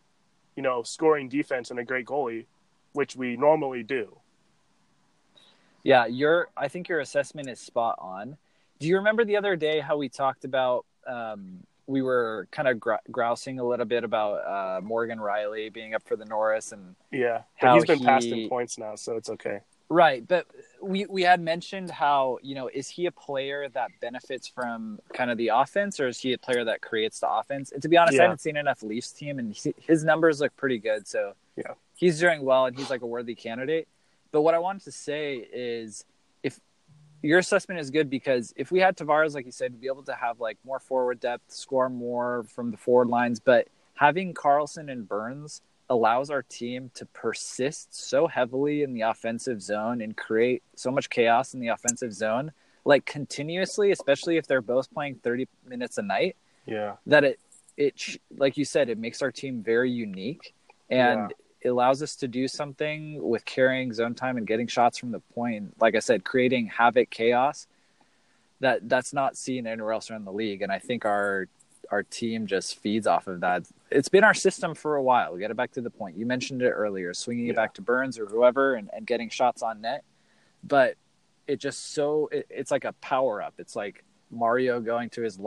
you 0.59 0.62
know 0.62 0.83
scoring 0.83 1.29
defense 1.29 1.71
and 1.71 1.79
a 1.79 1.85
great 1.85 2.05
goalie, 2.05 2.44
which 2.92 3.14
we 3.14 3.37
normally 3.37 3.85
do. 3.85 4.16
Yeah, 5.85 6.07
your 6.07 6.49
I 6.57 6.66
think 6.66 6.88
your 6.88 6.99
assessment 6.99 7.49
is 7.49 7.61
spot 7.61 7.94
on. 8.01 8.37
Do 8.81 8.88
you 8.88 8.97
remember 8.97 9.25
the 9.25 9.37
other 9.37 9.55
day 9.55 9.79
how 9.79 9.97
we 9.97 10.09
talked 10.09 10.44
about 10.44 10.85
um, 11.07 11.61
we 11.87 12.03
were 12.03 12.49
kind 12.51 12.66
of 12.66 12.81
gr- 12.81 13.05
grousing 13.09 13.61
a 13.61 13.64
little 13.64 13.87
bit 13.87 14.03
about 14.03 14.35
uh, 14.44 14.81
Morgan 14.81 15.21
Rielly 15.21 15.73
being 15.73 15.94
up 15.94 16.03
for 16.03 16.16
the 16.16 16.25
Norris 16.25 16.73
and 16.73 16.97
yeah, 17.12 17.42
how 17.55 17.77
he's 17.77 17.85
been 17.85 18.01
he... 18.01 18.05
passed 18.05 18.27
in 18.27 18.49
points 18.49 18.79
now, 18.79 18.97
so 18.97 19.16
it's 19.16 19.31
okay. 19.31 19.61
Right, 19.90 20.27
but 20.27 20.46
we 20.83 21.07
we 21.07 21.22
had 21.22 21.40
mentioned 21.40 21.90
how 21.90 22.38
you 22.42 22.55
know 22.55 22.68
is 22.72 22.88
he 22.88 23.07
a 23.07 23.11
player 23.11 23.70
that 23.70 23.90
benefits 24.03 24.46
from 24.46 24.98
kind 25.14 25.31
of 25.31 25.38
the 25.38 25.48
offense, 25.48 25.98
or 25.98 26.09
is 26.09 26.18
he 26.18 26.35
a 26.35 26.38
player 26.38 26.62
that 26.64 26.83
creates 26.83 27.20
the 27.20 27.31
offense? 27.31 27.72
And 27.72 27.81
to 27.81 27.88
be 27.88 27.96
honest, 27.96 28.16
yeah. 28.16 28.20
I 28.20 28.24
haven't 28.24 28.42
seen 28.42 28.59
enough 28.59 28.83
Leafs 28.83 29.12
team, 29.12 29.38
and 29.38 29.55
he, 29.55 29.74
his 29.81 30.05
numbers 30.05 30.40
look 30.40 30.55
pretty 30.57 30.79
good. 30.79 31.09
So 31.09 31.33
yeah, 31.57 31.72
he's 31.94 32.20
doing 32.20 32.42
well, 32.42 32.66
and 32.66 32.77
he's 32.77 32.90
like 32.90 33.01
a 33.01 33.07
worthy 33.07 33.35
candidate. 33.35 33.88
But 34.31 34.42
what 34.42 34.55
I 34.55 34.59
wanted 34.59 34.83
to 34.85 34.92
say 34.92 35.37
is 35.37 36.05
if 36.42 36.61
your 37.22 37.38
assessment 37.38 37.81
is 37.81 37.90
good 37.90 38.11
because 38.11 38.53
if 38.57 38.70
we 38.70 38.81
had 38.81 38.94
Tavares, 38.94 39.35
like 39.35 39.46
you 39.46 39.53
said, 39.53 39.72
we'd 39.72 39.81
be 39.81 39.87
able 39.87 40.03
to 40.03 40.14
have 40.14 40.38
like 40.38 40.59
more 40.64 40.81
forward 40.81 41.18
depth, 41.18 41.51
score 41.51 41.88
more 41.88 42.44
from 42.44 42.72
the 42.72 42.77
forward 42.77 43.09
lines. 43.09 43.40
But 43.40 43.68
having 43.94 44.35
Karlsson 44.35 44.92
and 44.92 45.09
Burns 45.09 45.62
allows 45.90 46.31
our 46.31 46.42
team 46.42 46.90
to 46.94 47.07
persist 47.07 47.94
so 47.94 48.27
heavily 48.27 48.83
in 48.83 48.92
the 48.92 49.03
offensive 49.03 49.62
zone 49.62 50.01
and 50.01 50.16
create 50.16 50.62
so 50.74 50.90
much 50.90 51.09
chaos 51.09 51.55
in 51.55 51.61
the 51.61 51.68
offensive 51.68 52.12
zone, 52.12 52.53
like 52.85 53.07
continuously, 53.07 53.90
especially 53.90 54.37
if 54.37 54.46
they're 54.46 54.61
both 54.61 54.92
playing 54.92 55.16
30 55.16 55.48
minutes 55.66 55.98
a 55.98 56.03
night. 56.03 56.37
Yeah. 56.66 56.96
That 57.07 57.24
it, 57.24 57.40
it, 57.77 58.20
like 58.37 58.57
you 58.57 58.64
said, 58.64 58.88
it 58.88 58.98
makes 58.98 59.22
our 59.22 59.33
team 59.33 59.62
very 59.62 59.90
unique. 59.90 60.55
And 60.90 61.31
yeah 61.31 61.37
it 61.61 61.68
allows 61.68 62.03
us 62.03 62.16
to 62.16 62.29
do 62.29 62.46
something 62.46 63.20
with 63.20 63.44
carrying 63.44 63.92
zone 63.92 64.14
time 64.14 64.37
and 64.37 64.46
getting 64.46 64.66
shots 64.66 64.98
from 64.98 65.11
the 65.11 65.20
point. 65.20 65.74
Like 65.81 65.96
I 65.96 65.98
said, 65.98 66.24
creating 66.24 66.68
havoc, 66.68 67.11
chaos. 67.11 67.66
That 68.61 68.88
that's 68.88 69.12
not 69.12 69.37
seen 69.37 69.66
anywhere 69.66 69.92
else 69.92 70.11
around 70.11 70.24
the 70.24 70.33
league, 70.33 70.62
and 70.62 70.72
I 70.72 70.81
think 70.81 71.05
our 71.05 71.46
our 71.90 72.03
team 72.03 72.46
just 72.46 72.79
feeds 72.79 73.07
off 73.07 73.27
of 73.27 73.40
that. 73.40 73.66
It's 73.90 74.09
been 74.09 74.24
our 74.24 74.35
system 74.35 74.74
for 74.74 74.96
a 74.96 75.03
while. 75.03 75.33
We 75.33 75.40
get 75.40 75.51
it 75.51 75.57
back 75.57 75.72
to 75.72 75.81
the 75.81 75.90
point. 75.90 76.16
You 76.16 76.27
mentioned 76.27 76.62
it 76.62 76.70
earlier, 76.70 77.14
swinging 77.14 77.46
yeah. 77.46 77.53
it 77.53 77.57
back 77.57 77.74
to 77.74 77.83
Burns 77.83 78.18
or 78.18 78.27
whoever, 78.27 78.74
and, 78.74 78.90
and 78.92 79.07
getting 79.07 79.31
shots 79.31 79.62
on 79.62 79.81
net. 79.81 80.05
But 80.62 80.96
it 81.46 81.59
just 81.59 81.94
so 81.94 82.29
it, 82.31 82.46
it's 82.51 82.70
like 82.70 82.85
a 82.85 82.92
power 82.94 83.42
up. 83.42 83.55
It's 83.59 83.74
like 83.74 84.05
Mario 84.31 84.81
going 84.81 85.11
to 85.11 85.22
his 85.22 85.38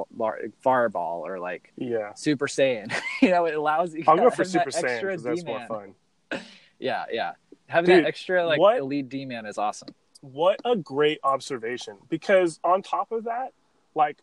fireball 0.61 1.25
or 1.25 1.39
like 1.39 1.71
yeah 1.77 2.13
Super 2.13 2.47
Saiyan. 2.47 2.93
you 3.21 3.29
know, 3.29 3.45
it 3.45 3.55
allows 3.55 3.93
you. 3.93 4.03
I'll 4.07 4.17
go 4.17 4.29
for 4.29 4.43
Super 4.43 4.71
Saiyan 4.71 5.01
because 5.01 5.23
that's 5.23 5.45
more 5.45 5.65
fun. 5.67 5.95
Yeah, 6.79 7.05
yeah. 7.11 7.33
Having 7.67 7.95
Dude, 7.95 8.05
that 8.05 8.07
extra 8.07 8.43
like 8.43 8.59
what, 8.59 8.79
elite 8.79 9.07
D 9.07 9.23
man 9.25 9.45
is 9.45 9.59
awesome. 9.59 9.89
What 10.21 10.59
a 10.65 10.75
great 10.75 11.19
observation! 11.23 11.97
Because 12.09 12.59
on 12.63 12.81
top 12.81 13.11
of 13.11 13.25
that, 13.25 13.53
like 13.93 14.17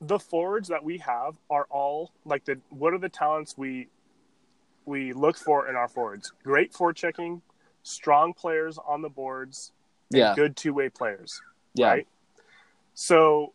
the 0.00 0.18
forwards 0.18 0.68
that 0.68 0.84
we 0.84 0.98
have 0.98 1.36
are 1.50 1.66
all 1.70 2.12
like 2.24 2.44
the 2.44 2.58
what 2.70 2.94
are 2.94 2.98
the 2.98 3.08
talents 3.08 3.56
we 3.56 3.88
we 4.84 5.12
look 5.12 5.36
for 5.36 5.68
in 5.68 5.76
our 5.76 5.88
forwards? 5.88 6.32
Great 6.44 6.72
forechecking, 6.72 7.40
strong 7.82 8.32
players 8.32 8.78
on 8.86 9.02
the 9.02 9.08
boards, 9.08 9.72
yeah, 10.10 10.34
good 10.34 10.56
two 10.56 10.72
way 10.72 10.88
players. 10.88 11.40
Yeah. 11.74 11.88
Right. 11.88 12.06
So 12.94 13.52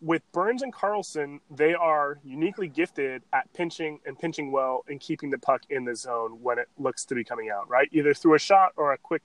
with 0.00 0.22
Burns 0.32 0.62
and 0.62 0.72
Karlsson, 0.72 1.40
they 1.50 1.74
are 1.74 2.18
uniquely 2.24 2.68
gifted 2.68 3.22
at 3.32 3.52
pinching 3.52 4.00
and 4.06 4.18
pinching 4.18 4.50
well 4.50 4.84
and 4.88 4.98
keeping 4.98 5.30
the 5.30 5.38
puck 5.38 5.62
in 5.68 5.84
the 5.84 5.94
zone 5.94 6.38
when 6.42 6.58
it 6.58 6.68
looks 6.78 7.04
to 7.06 7.14
be 7.14 7.22
coming 7.22 7.50
out, 7.50 7.68
right? 7.68 7.88
Either 7.92 8.14
through 8.14 8.34
a 8.34 8.38
shot 8.38 8.72
or 8.76 8.92
a 8.92 8.98
quick, 8.98 9.22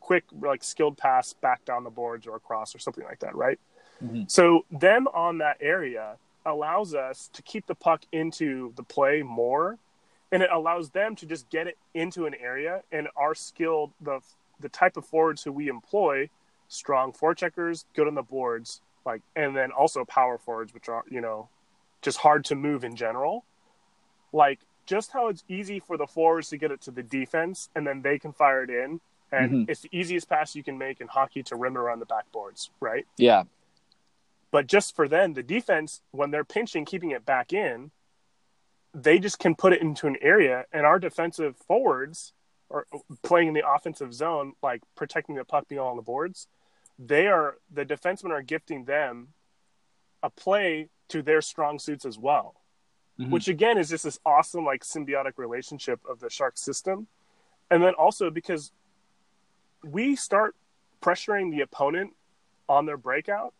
quick, 0.00 0.24
like 0.40 0.64
skilled 0.64 0.98
pass 0.98 1.32
back 1.34 1.64
down 1.64 1.84
the 1.84 1.90
boards 1.90 2.26
or 2.26 2.34
across 2.34 2.74
or 2.74 2.78
something 2.78 3.04
like 3.04 3.20
that, 3.20 3.34
right? 3.36 3.60
Mm-hmm. 4.02 4.22
So, 4.26 4.64
them 4.70 5.06
on 5.08 5.38
that 5.38 5.58
area 5.60 6.16
allows 6.44 6.94
us 6.94 7.30
to 7.32 7.42
keep 7.42 7.66
the 7.66 7.74
puck 7.74 8.02
into 8.12 8.72
the 8.76 8.82
play 8.82 9.22
more 9.22 9.78
and 10.32 10.42
it 10.42 10.50
allows 10.50 10.90
them 10.90 11.14
to 11.14 11.26
just 11.26 11.48
get 11.50 11.66
it 11.66 11.76
into 11.94 12.26
an 12.26 12.34
area 12.40 12.82
and 12.90 13.06
our 13.16 13.34
skilled 13.34 13.92
the 14.00 14.20
the 14.58 14.68
type 14.68 14.96
of 14.96 15.04
forwards 15.04 15.42
who 15.42 15.52
we 15.52 15.68
employ 15.68 16.28
strong 16.68 17.12
forecheckers 17.12 17.84
good 17.94 18.08
on 18.08 18.14
the 18.14 18.22
boards 18.22 18.80
like 19.04 19.20
and 19.36 19.54
then 19.54 19.70
also 19.70 20.04
power 20.04 20.38
forwards 20.38 20.72
which 20.72 20.88
are 20.88 21.04
you 21.08 21.20
know 21.20 21.48
just 22.00 22.18
hard 22.18 22.44
to 22.44 22.54
move 22.54 22.82
in 22.82 22.96
general 22.96 23.44
like 24.32 24.58
just 24.86 25.12
how 25.12 25.28
it's 25.28 25.44
easy 25.48 25.78
for 25.78 25.96
the 25.96 26.06
forwards 26.06 26.48
to 26.48 26.56
get 26.56 26.70
it 26.70 26.80
to 26.80 26.90
the 26.90 27.02
defense 27.02 27.68
and 27.76 27.86
then 27.86 28.02
they 28.02 28.18
can 28.18 28.32
fire 28.32 28.64
it 28.64 28.70
in 28.70 29.00
and 29.30 29.50
mm-hmm. 29.50 29.70
it's 29.70 29.80
the 29.80 29.88
easiest 29.92 30.28
pass 30.28 30.56
you 30.56 30.64
can 30.64 30.78
make 30.78 31.00
in 31.00 31.06
hockey 31.06 31.42
to 31.42 31.56
rim 31.56 31.76
it 31.76 31.78
around 31.78 32.00
the 32.00 32.06
backboards 32.06 32.70
right 32.80 33.06
yeah 33.18 33.42
but 34.52 34.68
just 34.68 34.94
for 34.94 35.08
them 35.08 35.34
the 35.34 35.42
defense 35.42 36.00
when 36.12 36.30
they're 36.30 36.44
pinching 36.44 36.84
keeping 36.84 37.10
it 37.10 37.26
back 37.26 37.52
in 37.52 37.90
they 38.94 39.18
just 39.18 39.38
can 39.40 39.54
put 39.56 39.72
it 39.72 39.82
into 39.82 40.06
an 40.06 40.16
area 40.20 40.64
and 40.72 40.86
our 40.86 41.00
defensive 41.00 41.56
forwards 41.56 42.32
are 42.70 42.86
playing 43.22 43.48
in 43.48 43.54
the 43.54 43.68
offensive 43.68 44.14
zone 44.14 44.52
like 44.62 44.82
protecting 44.94 45.34
the 45.34 45.44
puck 45.44 45.66
being 45.68 45.80
on 45.80 45.96
the 45.96 46.02
boards 46.02 46.46
they 46.98 47.26
are 47.26 47.56
the 47.72 47.84
defensemen 47.84 48.30
are 48.30 48.42
gifting 48.42 48.84
them 48.84 49.28
a 50.22 50.30
play 50.30 50.88
to 51.08 51.22
their 51.22 51.42
strong 51.42 51.78
suits 51.78 52.04
as 52.04 52.18
well. 52.18 52.54
Mm-hmm. 53.20 53.30
Which 53.30 53.48
again 53.48 53.78
is 53.78 53.90
just 53.90 54.04
this 54.04 54.18
awesome 54.24 54.64
like 54.64 54.84
symbiotic 54.84 55.32
relationship 55.36 56.00
of 56.08 56.20
the 56.20 56.30
shark 56.30 56.56
system. 56.56 57.06
And 57.70 57.82
then 57.82 57.94
also 57.94 58.30
because 58.30 58.72
we 59.84 60.16
start 60.16 60.54
pressuring 61.02 61.50
the 61.50 61.60
opponent 61.60 62.12
on 62.68 62.86
their 62.86 62.96
breakout 62.96 63.52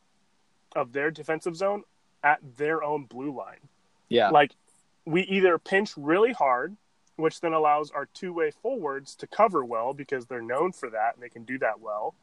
of 0.75 0.93
their 0.93 1.11
defensive 1.11 1.57
zone 1.57 1.83
at 2.23 2.39
their 2.57 2.83
own 2.83 3.05
blue 3.05 3.35
line. 3.37 3.69
Yeah. 4.09 4.31
Like 4.31 4.53
we 5.05 5.23
either 5.23 5.59
pinch 5.59 5.97
really 5.97 6.33
hard, 6.33 6.77
which 7.17 7.41
then 7.41 7.53
allows 7.53 7.91
our 7.91 8.07
two 8.07 8.33
way 8.33 8.51
forwards 8.51 9.15
to 9.17 9.27
cover 9.27 9.65
well 9.65 9.93
because 9.93 10.27
they're 10.27 10.43
known 10.43 10.73
for 10.73 10.91
that 10.91 11.15
and 11.15 11.23
they 11.23 11.29
can 11.29 11.45
do 11.45 11.59
that 11.59 11.81
well. 11.81 12.15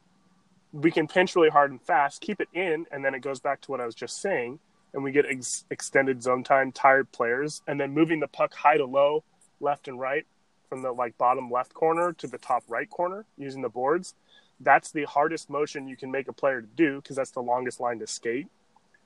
We 0.72 0.90
can 0.90 1.08
pinch 1.08 1.34
really 1.34 1.48
hard 1.48 1.70
and 1.72 1.82
fast, 1.82 2.20
keep 2.20 2.40
it 2.40 2.48
in, 2.52 2.86
and 2.92 3.04
then 3.04 3.14
it 3.14 3.20
goes 3.20 3.40
back 3.40 3.60
to 3.62 3.70
what 3.70 3.80
I 3.80 3.86
was 3.86 3.94
just 3.94 4.20
saying. 4.22 4.60
And 4.92 5.04
we 5.04 5.12
get 5.12 5.26
ex- 5.26 5.64
extended 5.70 6.22
zone 6.22 6.42
time, 6.42 6.72
tired 6.72 7.10
players, 7.12 7.62
and 7.66 7.80
then 7.80 7.92
moving 7.92 8.20
the 8.20 8.28
puck 8.28 8.54
high 8.54 8.76
to 8.76 8.86
low, 8.86 9.24
left 9.60 9.88
and 9.88 9.98
right, 9.98 10.26
from 10.68 10.82
the 10.82 10.92
like 10.92 11.18
bottom 11.18 11.50
left 11.50 11.74
corner 11.74 12.12
to 12.14 12.26
the 12.26 12.38
top 12.38 12.64
right 12.68 12.88
corner 12.88 13.24
using 13.36 13.62
the 13.62 13.68
boards. 13.68 14.14
That's 14.60 14.90
the 14.90 15.04
hardest 15.04 15.48
motion 15.48 15.88
you 15.88 15.96
can 15.96 16.10
make 16.10 16.28
a 16.28 16.32
player 16.32 16.60
to 16.60 16.68
do 16.76 16.96
because 16.96 17.16
that's 17.16 17.30
the 17.30 17.42
longest 17.42 17.80
line 17.80 17.98
to 18.00 18.06
skate. 18.06 18.48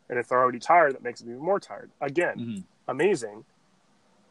And 0.08 0.18
if 0.18 0.28
they're 0.28 0.40
already 0.40 0.58
tired, 0.58 0.94
that 0.94 1.02
makes 1.02 1.20
them 1.20 1.30
even 1.30 1.42
more 1.42 1.60
tired. 1.60 1.90
Again, 2.00 2.38
mm-hmm. 2.38 2.60
amazing. 2.88 3.44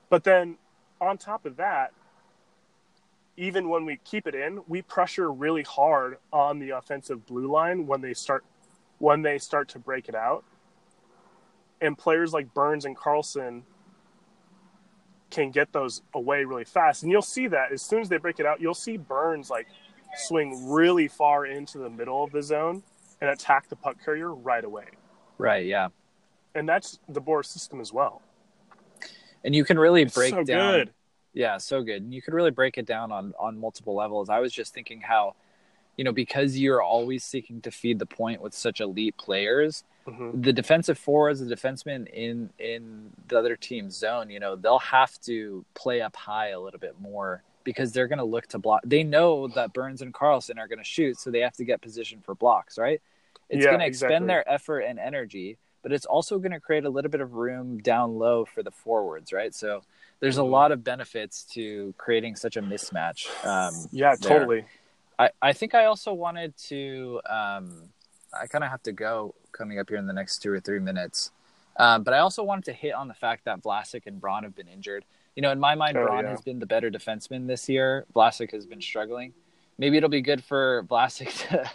But 0.09 0.23
then 0.23 0.57
on 1.01 1.17
top 1.17 1.45
of 1.45 1.57
that, 1.57 1.93
even 3.37 3.69
when 3.69 3.85
we 3.85 3.97
keep 4.03 4.27
it 4.27 4.35
in, 4.35 4.61
we 4.67 4.81
pressure 4.81 5.31
really 5.31 5.63
hard 5.63 6.17
on 6.31 6.59
the 6.59 6.71
offensive 6.71 7.25
blue 7.25 7.51
line 7.51 7.87
when 7.87 8.01
they 8.01 8.13
start 8.13 8.43
when 8.99 9.21
they 9.21 9.37
start 9.37 9.69
to 9.69 9.79
break 9.79 10.07
it 10.07 10.15
out. 10.15 10.43
And 11.81 11.97
players 11.97 12.31
like 12.31 12.53
Burns 12.53 12.85
and 12.85 12.95
Karlsson 12.95 13.63
can 15.31 15.49
get 15.49 15.73
those 15.73 16.03
away 16.13 16.45
really 16.45 16.63
fast. 16.63 17.03
And 17.03 17.11
you'll 17.11 17.21
see 17.21 17.47
that 17.47 17.71
as 17.71 17.81
soon 17.81 17.99
as 17.99 18.07
they 18.07 18.17
break 18.17 18.39
it 18.39 18.45
out, 18.45 18.61
you'll 18.61 18.73
see 18.75 18.97
Burns 18.97 19.49
like 19.49 19.67
swing 20.15 20.69
really 20.69 21.07
far 21.07 21.45
into 21.45 21.77
the 21.77 21.89
middle 21.89 22.23
of 22.23 22.31
the 22.31 22.41
zone 22.41 22.83
and 23.21 23.29
attack 23.29 23.69
the 23.69 23.75
puck 23.75 23.97
carrier 24.03 24.33
right 24.33 24.63
away. 24.63 24.85
Right, 25.37 25.65
yeah. 25.65 25.89
And 26.55 26.67
that's 26.69 26.99
the 27.09 27.21
Boris 27.21 27.49
system 27.49 27.81
as 27.81 27.91
well 27.91 28.21
and 29.43 29.55
you 29.55 29.65
can 29.65 29.77
really 29.77 30.05
break 30.05 30.33
so 30.33 30.43
down. 30.43 30.73
Good. 30.73 30.89
Yeah, 31.33 31.57
so 31.57 31.81
good. 31.81 32.03
And 32.03 32.13
you 32.13 32.21
can 32.21 32.33
really 32.33 32.51
break 32.51 32.77
it 32.77 32.85
down 32.85 33.11
on 33.11 33.33
on 33.39 33.59
multiple 33.59 33.95
levels. 33.95 34.29
I 34.29 34.39
was 34.39 34.53
just 34.53 34.73
thinking 34.73 35.01
how, 35.01 35.35
you 35.97 36.03
know, 36.03 36.11
because 36.11 36.57
you're 36.57 36.81
always 36.81 37.23
seeking 37.23 37.61
to 37.61 37.71
feed 37.71 37.99
the 37.99 38.05
point 38.05 38.41
with 38.41 38.53
such 38.53 38.79
elite 38.79 39.17
players, 39.17 39.83
mm-hmm. 40.07 40.41
the 40.41 40.53
defensive 40.53 40.97
forwards, 40.97 41.39
the 41.39 41.53
defensemen 41.53 42.07
in 42.07 42.49
in 42.59 43.11
the 43.27 43.37
other 43.37 43.55
team's 43.55 43.95
zone, 43.97 44.29
you 44.29 44.39
know, 44.39 44.55
they'll 44.55 44.79
have 44.79 45.19
to 45.21 45.65
play 45.73 46.01
up 46.01 46.15
high 46.15 46.49
a 46.49 46.59
little 46.59 46.79
bit 46.79 46.95
more 47.01 47.43
because 47.63 47.91
they're 47.91 48.07
going 48.07 48.19
to 48.19 48.25
look 48.25 48.47
to 48.47 48.59
block. 48.59 48.81
They 48.85 49.03
know 49.03 49.47
that 49.49 49.73
Burns 49.73 50.01
and 50.01 50.13
Karlsson 50.13 50.57
are 50.57 50.67
going 50.67 50.79
to 50.79 50.83
shoot, 50.85 51.19
so 51.19 51.31
they 51.31 51.39
have 51.39 51.55
to 51.57 51.63
get 51.63 51.81
position 51.81 52.21
for 52.23 52.35
blocks, 52.35 52.77
right? 52.77 53.01
It's 53.49 53.63
yeah, 53.63 53.71
going 53.71 53.79
to 53.81 53.85
expend 53.85 54.11
exactly. 54.11 54.27
their 54.27 54.49
effort 54.51 54.79
and 54.81 54.99
energy 54.99 55.57
but 55.83 55.91
it's 55.91 56.05
also 56.05 56.39
going 56.39 56.53
to 56.53 56.59
create 56.59 56.85
a 56.85 56.89
little 56.89 57.11
bit 57.11 57.21
of 57.21 57.33
room 57.33 57.77
down 57.77 58.17
low 58.17 58.45
for 58.45 58.63
the 58.63 58.71
forwards, 58.71 59.31
right? 59.31 59.53
So 59.53 59.83
there's 60.21 60.37
a 60.37 60.41
mm-hmm. 60.41 60.51
lot 60.51 60.71
of 60.71 60.83
benefits 60.83 61.43
to 61.53 61.93
creating 61.97 62.37
such 62.37 62.55
a 62.55 62.61
mismatch. 62.61 63.27
Um, 63.45 63.87
yeah, 63.91 64.15
there. 64.15 64.39
totally. 64.39 64.65
I, 65.19 65.29
I 65.41 65.53
think 65.53 65.75
I 65.75 65.85
also 65.85 66.13
wanted 66.13 66.57
to, 66.69 67.19
um, 67.29 67.89
I 68.33 68.47
kind 68.47 68.63
of 68.63 68.71
have 68.71 68.81
to 68.83 68.93
go 68.93 69.35
coming 69.51 69.77
up 69.77 69.89
here 69.89 69.97
in 69.97 70.07
the 70.07 70.13
next 70.13 70.39
two 70.39 70.51
or 70.51 70.61
three 70.61 70.79
minutes. 70.79 71.31
Um, 71.77 72.03
but 72.03 72.13
I 72.13 72.19
also 72.19 72.43
wanted 72.43 72.65
to 72.65 72.73
hit 72.73 72.93
on 72.93 73.09
the 73.09 73.13
fact 73.13 73.45
that 73.45 73.61
Vlasic 73.61 74.03
and 74.07 74.21
Braun 74.21 74.43
have 74.43 74.55
been 74.55 74.69
injured. 74.69 75.03
You 75.35 75.41
know, 75.41 75.51
in 75.51 75.59
my 75.59 75.75
mind, 75.75 75.97
oh, 75.97 76.05
Braun 76.05 76.25
yeah. 76.25 76.31
has 76.31 76.41
been 76.41 76.59
the 76.59 76.65
better 76.65 76.91
defenseman 76.91 77.47
this 77.47 77.67
year. 77.67 78.05
Vlasic 78.15 78.51
has 78.51 78.65
been 78.65 78.81
struggling. 78.81 79.33
Maybe 79.77 79.97
it'll 79.97 80.09
be 80.09 80.21
good 80.21 80.43
for 80.43 80.85
Vlasic 80.89 81.47
to 81.49 81.71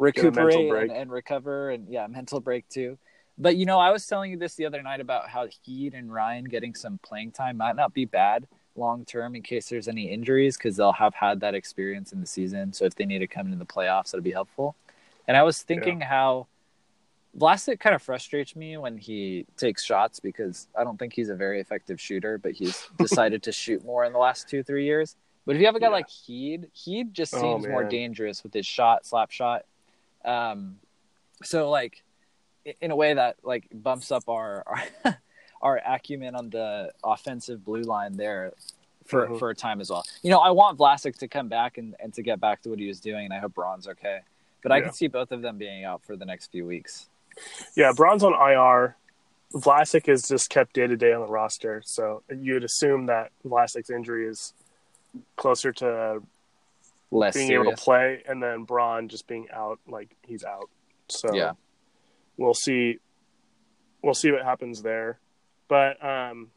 recuperate 0.00 0.90
and, 0.90 0.90
and, 0.90 1.12
recover 1.12 1.70
and 1.70 1.86
yeah 1.88 2.06
mental 2.06 2.40
break 2.40 2.66
too 2.70 2.96
but 3.36 3.56
you 3.56 3.66
know 3.66 3.78
i 3.78 3.90
was 3.90 4.06
telling 4.06 4.30
you 4.30 4.38
this 4.38 4.54
the 4.54 4.64
other 4.64 4.82
night 4.82 4.98
about 4.98 5.28
how 5.28 5.46
heed 5.62 5.92
and 5.92 6.12
ryan 6.12 6.44
getting 6.44 6.74
some 6.74 6.98
playing 7.02 7.30
time 7.30 7.58
might 7.58 7.76
not 7.76 7.92
be 7.92 8.06
bad 8.06 8.46
long 8.76 9.04
term 9.04 9.36
in 9.36 9.42
case 9.42 9.68
there's 9.68 9.88
any 9.88 10.10
injuries 10.10 10.56
because 10.56 10.76
they'll 10.76 10.92
have 10.92 11.14
had 11.14 11.40
that 11.40 11.54
experience 11.54 12.12
in 12.12 12.20
the 12.20 12.26
season 12.26 12.72
so 12.72 12.86
if 12.86 12.94
they 12.94 13.04
need 13.04 13.18
to 13.18 13.26
come 13.26 13.46
into 13.46 13.58
the 13.58 13.66
playoffs 13.66 14.12
that'll 14.12 14.22
be 14.22 14.30
helpful 14.30 14.74
and 15.28 15.36
i 15.36 15.42
was 15.42 15.60
thinking 15.60 16.00
yeah. 16.00 16.08
how 16.08 16.46
Vlasic 17.38 17.78
kind 17.78 17.94
of 17.94 18.02
frustrates 18.02 18.56
me 18.56 18.76
when 18.76 18.98
he 18.98 19.46
takes 19.56 19.84
shots 19.84 20.18
because 20.18 20.66
I 20.76 20.82
don't 20.82 20.98
think 20.98 21.12
he's 21.12 21.28
a 21.28 21.34
very 21.34 21.60
effective 21.60 22.00
shooter, 22.00 22.38
but 22.38 22.52
he's 22.52 22.88
decided 22.98 23.42
to 23.44 23.52
shoot 23.52 23.84
more 23.84 24.04
in 24.04 24.12
the 24.12 24.18
last 24.18 24.48
two, 24.48 24.62
three 24.62 24.84
years. 24.84 25.16
But 25.46 25.56
if 25.56 25.60
you 25.60 25.66
have 25.66 25.76
a 25.76 25.80
guy 25.80 25.86
yeah. 25.86 25.92
like 25.92 26.08
Heed, 26.08 26.68
Heed 26.72 27.14
just 27.14 27.34
oh, 27.34 27.40
seems 27.40 27.66
oh, 27.66 27.70
more 27.70 27.84
dangerous 27.84 28.42
with 28.42 28.52
his 28.52 28.66
shot, 28.66 29.06
slap 29.06 29.30
shot. 29.30 29.64
Um, 30.24 30.76
so 31.42 31.70
like 31.70 32.02
in 32.80 32.90
a 32.90 32.96
way 32.96 33.14
that 33.14 33.36
like 33.42 33.68
bumps 33.72 34.12
up 34.12 34.28
our 34.28 34.64
our, 34.66 35.18
our 35.62 35.82
acumen 35.86 36.34
on 36.34 36.50
the 36.50 36.92
offensive 37.02 37.64
blue 37.64 37.82
line 37.82 38.16
there 38.16 38.52
for 39.06 39.26
mm-hmm. 39.26 39.38
for 39.38 39.50
a 39.50 39.54
time 39.54 39.80
as 39.80 39.90
well. 39.90 40.04
You 40.22 40.30
know, 40.30 40.38
I 40.38 40.50
want 40.50 40.78
Vlasic 40.78 41.16
to 41.18 41.28
come 41.28 41.48
back 41.48 41.78
and, 41.78 41.94
and 42.00 42.12
to 42.14 42.22
get 42.22 42.40
back 42.40 42.62
to 42.62 42.70
what 42.70 42.78
he 42.78 42.86
was 42.86 43.00
doing, 43.00 43.26
and 43.26 43.34
I 43.34 43.38
hope 43.38 43.54
Braun's 43.54 43.88
okay. 43.88 44.20
But 44.62 44.70
yeah. 44.70 44.76
I 44.76 44.80
can 44.82 44.92
see 44.92 45.06
both 45.06 45.32
of 45.32 45.42
them 45.42 45.58
being 45.58 45.84
out 45.84 46.02
for 46.04 46.16
the 46.16 46.26
next 46.26 46.52
few 46.52 46.66
weeks. 46.66 47.08
Yeah, 47.76 47.92
Braun's 47.94 48.24
on 48.24 48.32
IR. 48.32 48.96
Vlasic 49.54 50.08
is 50.08 50.28
just 50.28 50.48
kept 50.48 50.74
day 50.74 50.86
to 50.86 50.96
day 50.96 51.12
on 51.12 51.22
the 51.22 51.26
roster, 51.26 51.82
so 51.84 52.22
you'd 52.34 52.62
assume 52.62 53.06
that 53.06 53.32
Vlasic's 53.44 53.90
injury 53.90 54.28
is 54.28 54.54
closer 55.36 55.72
to 55.72 56.22
less 57.10 57.34
being 57.34 57.48
serious. 57.48 57.66
able 57.66 57.76
to 57.76 57.82
play, 57.82 58.22
and 58.28 58.42
then 58.42 58.62
Braun 58.62 59.08
just 59.08 59.26
being 59.26 59.48
out, 59.52 59.80
like 59.88 60.14
he's 60.22 60.44
out. 60.44 60.70
So 61.08 61.34
yeah, 61.34 61.52
we'll 62.36 62.54
see. 62.54 62.98
We'll 64.02 64.14
see 64.14 64.30
what 64.30 64.44
happens 64.44 64.82
there, 64.82 65.18
but 65.68 66.02
um, 66.04 66.50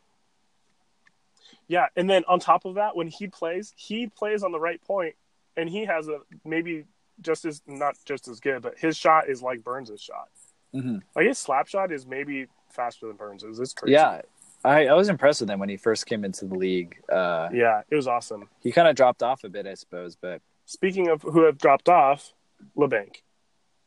yeah. 1.67 1.88
And 1.96 2.10
then 2.10 2.24
on 2.28 2.39
top 2.39 2.65
of 2.65 2.76
that, 2.76 2.96
when 2.96 3.08
he 3.08 3.28
plays, 3.28 3.74
he 3.76 4.08
plays 4.08 4.43
on 4.43 4.52
the 4.52 4.60
right 4.60 4.82
point, 4.84 5.15
and 5.58 5.67
he 5.67 5.86
has 5.86 6.08
a 6.08 6.19
maybe 6.46 6.86
just 7.22 7.46
as 7.46 7.62
not 7.65 7.96
just 8.06 8.28
as 8.28 8.39
good, 8.39 8.62
but 8.62 8.78
his 8.78 8.96
shot 8.98 9.30
is 9.30 9.41
like 9.41 9.63
Burns's 9.63 10.02
shot. 10.02 10.30
Mm-hmm. 10.74 10.98
Like 11.16 11.28
his 11.28 11.38
slap 11.38 11.68
shot 11.68 11.92
is 11.92 12.06
maybe 12.06 12.48
faster 12.70 13.08
than 13.08 13.16
Burns's. 13.16 13.60
It's 13.60 13.74
crazy. 13.74 13.94
Yeah, 13.94 14.22
I, 14.64 14.88
I 14.88 14.94
was 14.94 15.10
impressed 15.10 15.42
with 15.42 15.50
him 15.50 15.60
when 15.60 15.70
he 15.70 15.78
first 15.78 16.06
came 16.06 16.24
into 16.24 16.46
the 16.46 16.56
league. 16.56 16.98
Uh, 17.12 17.50
yeah, 17.54 17.82
it 17.90 17.96
was 17.96 18.08
awesome. 18.08 18.50
He 18.62 18.72
kind 18.72 18.88
of 18.88 18.96
dropped 18.96 19.22
off 19.22 19.44
a 19.44 19.50
bit, 19.50 19.68
I 19.68 19.74
suppose. 19.74 20.16
But 20.16 20.42
speaking 20.66 21.10
of 21.10 21.22
who 21.22 21.44
have 21.44 21.58
dropped 21.58 21.90
off, 21.90 22.34
Labanc. 22.78 23.18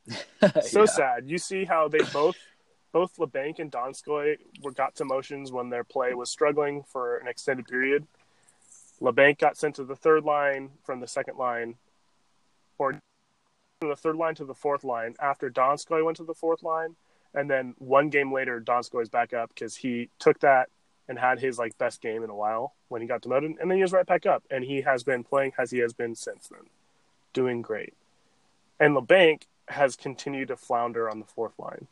so 0.63 0.81
yeah. 0.81 0.87
sad. 0.87 1.25
You 1.27 1.39
see 1.39 1.65
how 1.65 1.89
they 1.89 2.01
both, 2.13 2.37
both 2.93 3.17
Labanc 3.17 3.59
and 3.59 3.73
Donskoy 3.73 4.37
were 4.63 4.73
got 4.73 4.95
to 4.97 5.05
motions 5.05 5.51
when 5.51 5.71
their 5.71 5.85
play 5.85 6.15
was 6.15 6.31
struggling 6.31 6.85
for 6.85 7.19
an 7.19 7.27
extended 7.27 7.67
period. 7.67 8.07
Labanc 9.01 9.39
got 9.39 9.57
sent 9.57 9.77
to 9.77 9.85
the 9.85 9.97
third 9.97 10.25
line 10.25 10.71
from 10.85 11.01
the 11.01 11.09
second 11.09 11.37
line, 11.39 11.77
or 12.79 12.99
from 13.81 13.91
the 13.91 13.97
third 13.97 14.17
line 14.17 14.35
to 14.35 14.45
the 14.45 14.55
fourth 14.55 14.85
line 14.85 15.15
after 15.21 15.51
Donskoy 15.51 16.05
went 16.05 16.17
to 16.17 16.25
the 16.25 16.35
fourth 16.35 16.63
line 16.63 16.97
and 17.37 17.51
then 17.51 17.75
one 17.79 18.09
game 18.09 18.33
later, 18.33 18.61
Donskoy 18.61 19.03
is 19.03 19.11
back 19.11 19.35
up 19.35 19.51
because 19.51 19.77
he 19.77 20.09
took 20.19 20.41
that 20.41 20.71
and 21.07 21.19
had 21.19 21.39
his 21.39 21.59
like 21.59 21.77
best 21.77 22.01
game 22.01 22.25
in 22.25 22.31
a 22.31 22.35
while 22.35 22.75
when 22.89 23.03
he 23.03 23.07
got 23.07 23.21
demoted, 23.21 23.57
and 23.61 23.71
then 23.71 23.77
he 23.77 23.83
was 23.83 23.93
right 23.93 24.07
back 24.07 24.27
up, 24.27 24.43
and 24.51 24.65
he 24.65 24.81
has 24.81 25.05
been 25.05 25.23
playing 25.23 25.53
as 25.59 25.71
he 25.71 25.79
has 25.79 25.93
been 25.93 26.15
since 26.15 26.49
then, 26.49 26.67
doing 27.33 27.63
great. 27.63 27.95
And 28.81 28.97
Labanc 28.97 29.43
has 29.69 29.97
continued 29.97 30.49
to 30.49 30.57
flounder 30.57 31.11
on 31.11 31.21
the 31.21 31.27
fourth 31.27 31.59
line. 31.59 31.87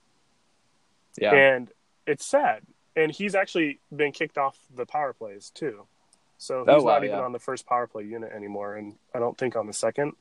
Yeah, 1.18 1.34
and 1.34 1.68
it's 2.06 2.24
sad. 2.24 2.62
And 2.96 3.12
he's 3.12 3.34
actually 3.34 3.80
been 3.94 4.12
kicked 4.12 4.38
off 4.38 4.58
the 4.74 4.86
power 4.86 5.12
plays 5.12 5.50
too, 5.54 5.86
so 6.38 6.64
oh, 6.66 6.74
he's 6.74 6.82
oh, 6.82 6.86
wow, 6.86 6.94
not 6.94 7.04
even 7.04 7.18
yeah. 7.18 7.24
on 7.24 7.32
the 7.32 7.38
first 7.38 7.66
power 7.66 7.86
play 7.86 8.04
unit 8.04 8.32
anymore, 8.32 8.76
and 8.76 8.94
I 9.14 9.18
don't 9.18 9.36
think 9.36 9.56
on 9.56 9.66
the 9.66 9.72
second. 9.74 10.14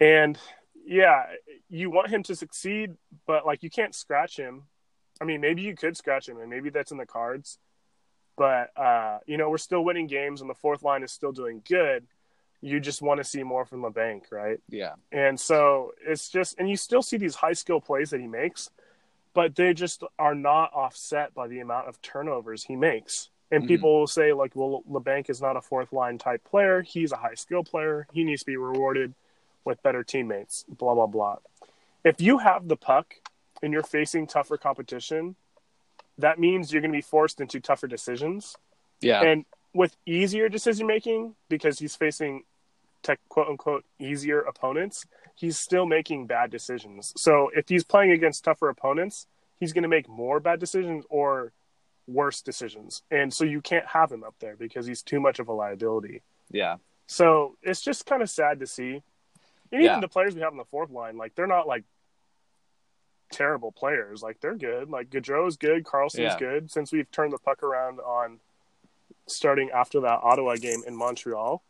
And 0.00 0.38
yeah, 0.86 1.24
you 1.68 1.90
want 1.90 2.08
him 2.08 2.22
to 2.24 2.36
succeed, 2.36 2.94
but 3.26 3.44
like 3.44 3.62
you 3.62 3.70
can't 3.70 3.94
scratch 3.94 4.36
him. 4.36 4.64
I 5.20 5.24
mean, 5.24 5.40
maybe 5.40 5.62
you 5.62 5.74
could 5.74 5.96
scratch 5.96 6.28
him, 6.28 6.38
and 6.38 6.48
maybe 6.48 6.70
that's 6.70 6.92
in 6.92 6.98
the 6.98 7.06
cards. 7.06 7.58
But 8.36 8.70
uh, 8.76 9.18
you 9.26 9.36
know, 9.36 9.50
we're 9.50 9.58
still 9.58 9.84
winning 9.84 10.06
games, 10.06 10.40
and 10.40 10.48
the 10.48 10.54
fourth 10.54 10.82
line 10.82 11.02
is 11.02 11.12
still 11.12 11.32
doing 11.32 11.62
good. 11.68 12.06
You 12.60 12.80
just 12.80 13.02
want 13.02 13.18
to 13.18 13.24
see 13.24 13.42
more 13.42 13.64
from 13.64 13.82
Labanc, 13.82 14.32
right? 14.32 14.58
Yeah. 14.68 14.94
And 15.12 15.38
so 15.38 15.92
it's 16.04 16.28
just, 16.28 16.58
and 16.58 16.68
you 16.68 16.76
still 16.76 17.02
see 17.02 17.16
these 17.16 17.36
high 17.36 17.52
skill 17.52 17.80
plays 17.80 18.10
that 18.10 18.20
he 18.20 18.26
makes, 18.26 18.70
but 19.32 19.54
they 19.54 19.74
just 19.74 20.02
are 20.18 20.34
not 20.34 20.72
offset 20.74 21.32
by 21.34 21.46
the 21.46 21.60
amount 21.60 21.88
of 21.88 22.02
turnovers 22.02 22.64
he 22.64 22.74
makes. 22.74 23.30
And 23.52 23.62
mm-hmm. 23.62 23.68
people 23.68 24.00
will 24.00 24.06
say, 24.08 24.32
like, 24.32 24.56
well, 24.56 24.82
Labanc 24.90 25.30
is 25.30 25.40
not 25.40 25.56
a 25.56 25.60
fourth 25.60 25.92
line 25.92 26.18
type 26.18 26.42
player. 26.42 26.82
He's 26.82 27.12
a 27.12 27.16
high 27.16 27.34
skill 27.34 27.62
player. 27.62 28.08
He 28.12 28.24
needs 28.24 28.42
to 28.42 28.46
be 28.46 28.56
rewarded 28.56 29.14
with 29.64 29.82
better 29.82 30.02
teammates, 30.02 30.64
blah, 30.68 30.94
blah, 30.94 31.06
blah. 31.06 31.36
If 32.04 32.20
you 32.20 32.38
have 32.38 32.68
the 32.68 32.76
puck 32.76 33.14
and 33.62 33.72
you're 33.72 33.82
facing 33.82 34.26
tougher 34.26 34.56
competition, 34.56 35.36
that 36.18 36.38
means 36.38 36.72
you're 36.72 36.82
going 36.82 36.92
to 36.92 36.96
be 36.96 37.02
forced 37.02 37.40
into 37.40 37.60
tougher 37.60 37.86
decisions. 37.86 38.56
Yeah. 39.00 39.22
And 39.22 39.44
with 39.74 39.96
easier 40.06 40.48
decision 40.48 40.86
making, 40.86 41.34
because 41.48 41.78
he's 41.78 41.94
facing 41.96 42.44
tech, 43.02 43.20
quote 43.28 43.48
unquote 43.48 43.84
easier 43.98 44.40
opponents, 44.40 45.04
he's 45.34 45.58
still 45.58 45.86
making 45.86 46.26
bad 46.26 46.50
decisions. 46.50 47.12
So 47.16 47.50
if 47.54 47.68
he's 47.68 47.84
playing 47.84 48.10
against 48.10 48.44
tougher 48.44 48.68
opponents, 48.68 49.26
he's 49.60 49.72
going 49.72 49.82
to 49.82 49.88
make 49.88 50.08
more 50.08 50.40
bad 50.40 50.60
decisions 50.60 51.04
or 51.08 51.52
worse 52.08 52.40
decisions, 52.40 53.02
and 53.10 53.32
so 53.32 53.44
you 53.44 53.60
can't 53.60 53.86
have 53.86 54.10
him 54.10 54.24
up 54.24 54.34
there 54.40 54.56
because 54.56 54.86
he's 54.86 55.02
too 55.02 55.20
much 55.20 55.38
of 55.38 55.48
a 55.48 55.52
liability. 55.52 56.22
Yeah. 56.50 56.76
So 57.06 57.56
it's 57.62 57.82
just 57.82 58.06
kind 58.06 58.22
of 58.22 58.30
sad 58.30 58.60
to 58.60 58.66
see. 58.66 59.02
And 59.72 59.82
Yeah. 59.82 59.90
even 59.90 60.00
the 60.00 60.08
players 60.08 60.34
we 60.34 60.40
have 60.40 60.52
on 60.52 60.58
the 60.58 60.64
fourth 60.64 60.90
line, 60.90 61.16
like 61.16 61.34
they're 61.34 61.46
not 61.46 61.66
like 61.66 61.84
terrible 63.30 63.72
players. 63.72 64.22
Like 64.22 64.40
they're 64.40 64.54
good. 64.56 64.88
Like 64.90 65.10
Gaudreau's 65.10 65.56
good, 65.56 65.84
Karlsson's 65.84 66.18
Yeah. 66.18 66.38
good. 66.38 66.70
Since 66.70 66.92
we've 66.92 67.10
turned 67.10 67.32
the 67.32 67.38
puck 67.38 67.62
around 67.62 68.00
on 68.00 68.40
starting 69.26 69.70
after 69.70 70.00
that 70.00 70.20
Ottawa 70.22 70.56
game 70.56 70.82
in 70.86 70.96
Montreal, 70.96 71.62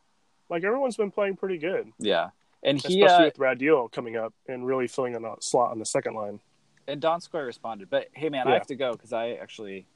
like 0.49 0.63
everyone's 0.65 0.97
been 0.97 1.11
playing 1.11 1.37
pretty 1.37 1.59
good. 1.59 1.93
Yeah. 1.99 2.31
And 2.63 2.79
he 2.81 3.03
Especially 3.03 3.25
uh, 3.25 3.29
with 3.29 3.39
Radil 3.39 3.91
coming 3.93 4.17
up 4.17 4.35
and 4.49 4.67
really 4.67 4.87
filling 4.89 5.15
in 5.15 5.25
a 5.25 5.35
slot 5.41 5.71
on 5.71 5.79
the 5.79 5.87
second 5.87 6.15
line. 6.15 6.41
and 6.87 7.03
Donskoi 7.03 7.45
responded. 7.45 7.91
But 7.91 8.09
hey, 8.15 8.31
man, 8.31 8.49
I 8.49 8.55
have 8.55 8.67
to 8.69 8.75
go 8.75 8.93
because 8.93 9.13
I 9.13 9.33
actually 9.33 9.87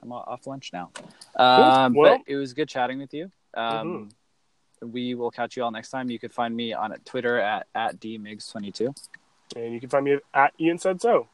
I'm 0.00 0.12
off 0.12 0.46
lunch 0.46 0.72
now. 0.72 0.90
Um, 1.36 1.94
Well- 1.94 2.18
but 2.18 2.30
it 2.32 2.36
was 2.36 2.52
good 2.54 2.68
chatting 2.68 2.98
with 3.00 3.12
you. 3.14 3.30
Um, 3.54 4.10
We 4.82 5.14
will 5.14 5.30
catch 5.30 5.56
you 5.56 5.64
all 5.64 5.70
next 5.70 5.90
time. 5.90 6.10
You 6.10 6.18
can 6.18 6.30
find 6.30 6.54
me 6.54 6.72
on 6.72 6.94
Twitter 7.04 7.38
at 7.38 7.66
at 7.74 8.00
dmigs22. 8.00 8.94
And 9.56 9.72
you 9.72 9.80
can 9.80 9.88
find 9.88 10.04
me 10.04 10.18
at 10.34 10.52
Ian 10.60 10.78
Said 10.78 11.00
So. 11.00 11.28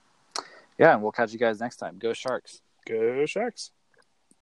Yeah, 0.79 0.93
and 0.95 1.03
we'll 1.03 1.13
catch 1.13 1.33
you 1.33 1.39
guys 1.39 1.61
next 1.61 1.77
time. 1.77 1.99
Go 1.99 2.13
Sharks. 2.13 2.61
Go 2.87 3.27
Sharks. 3.27 3.71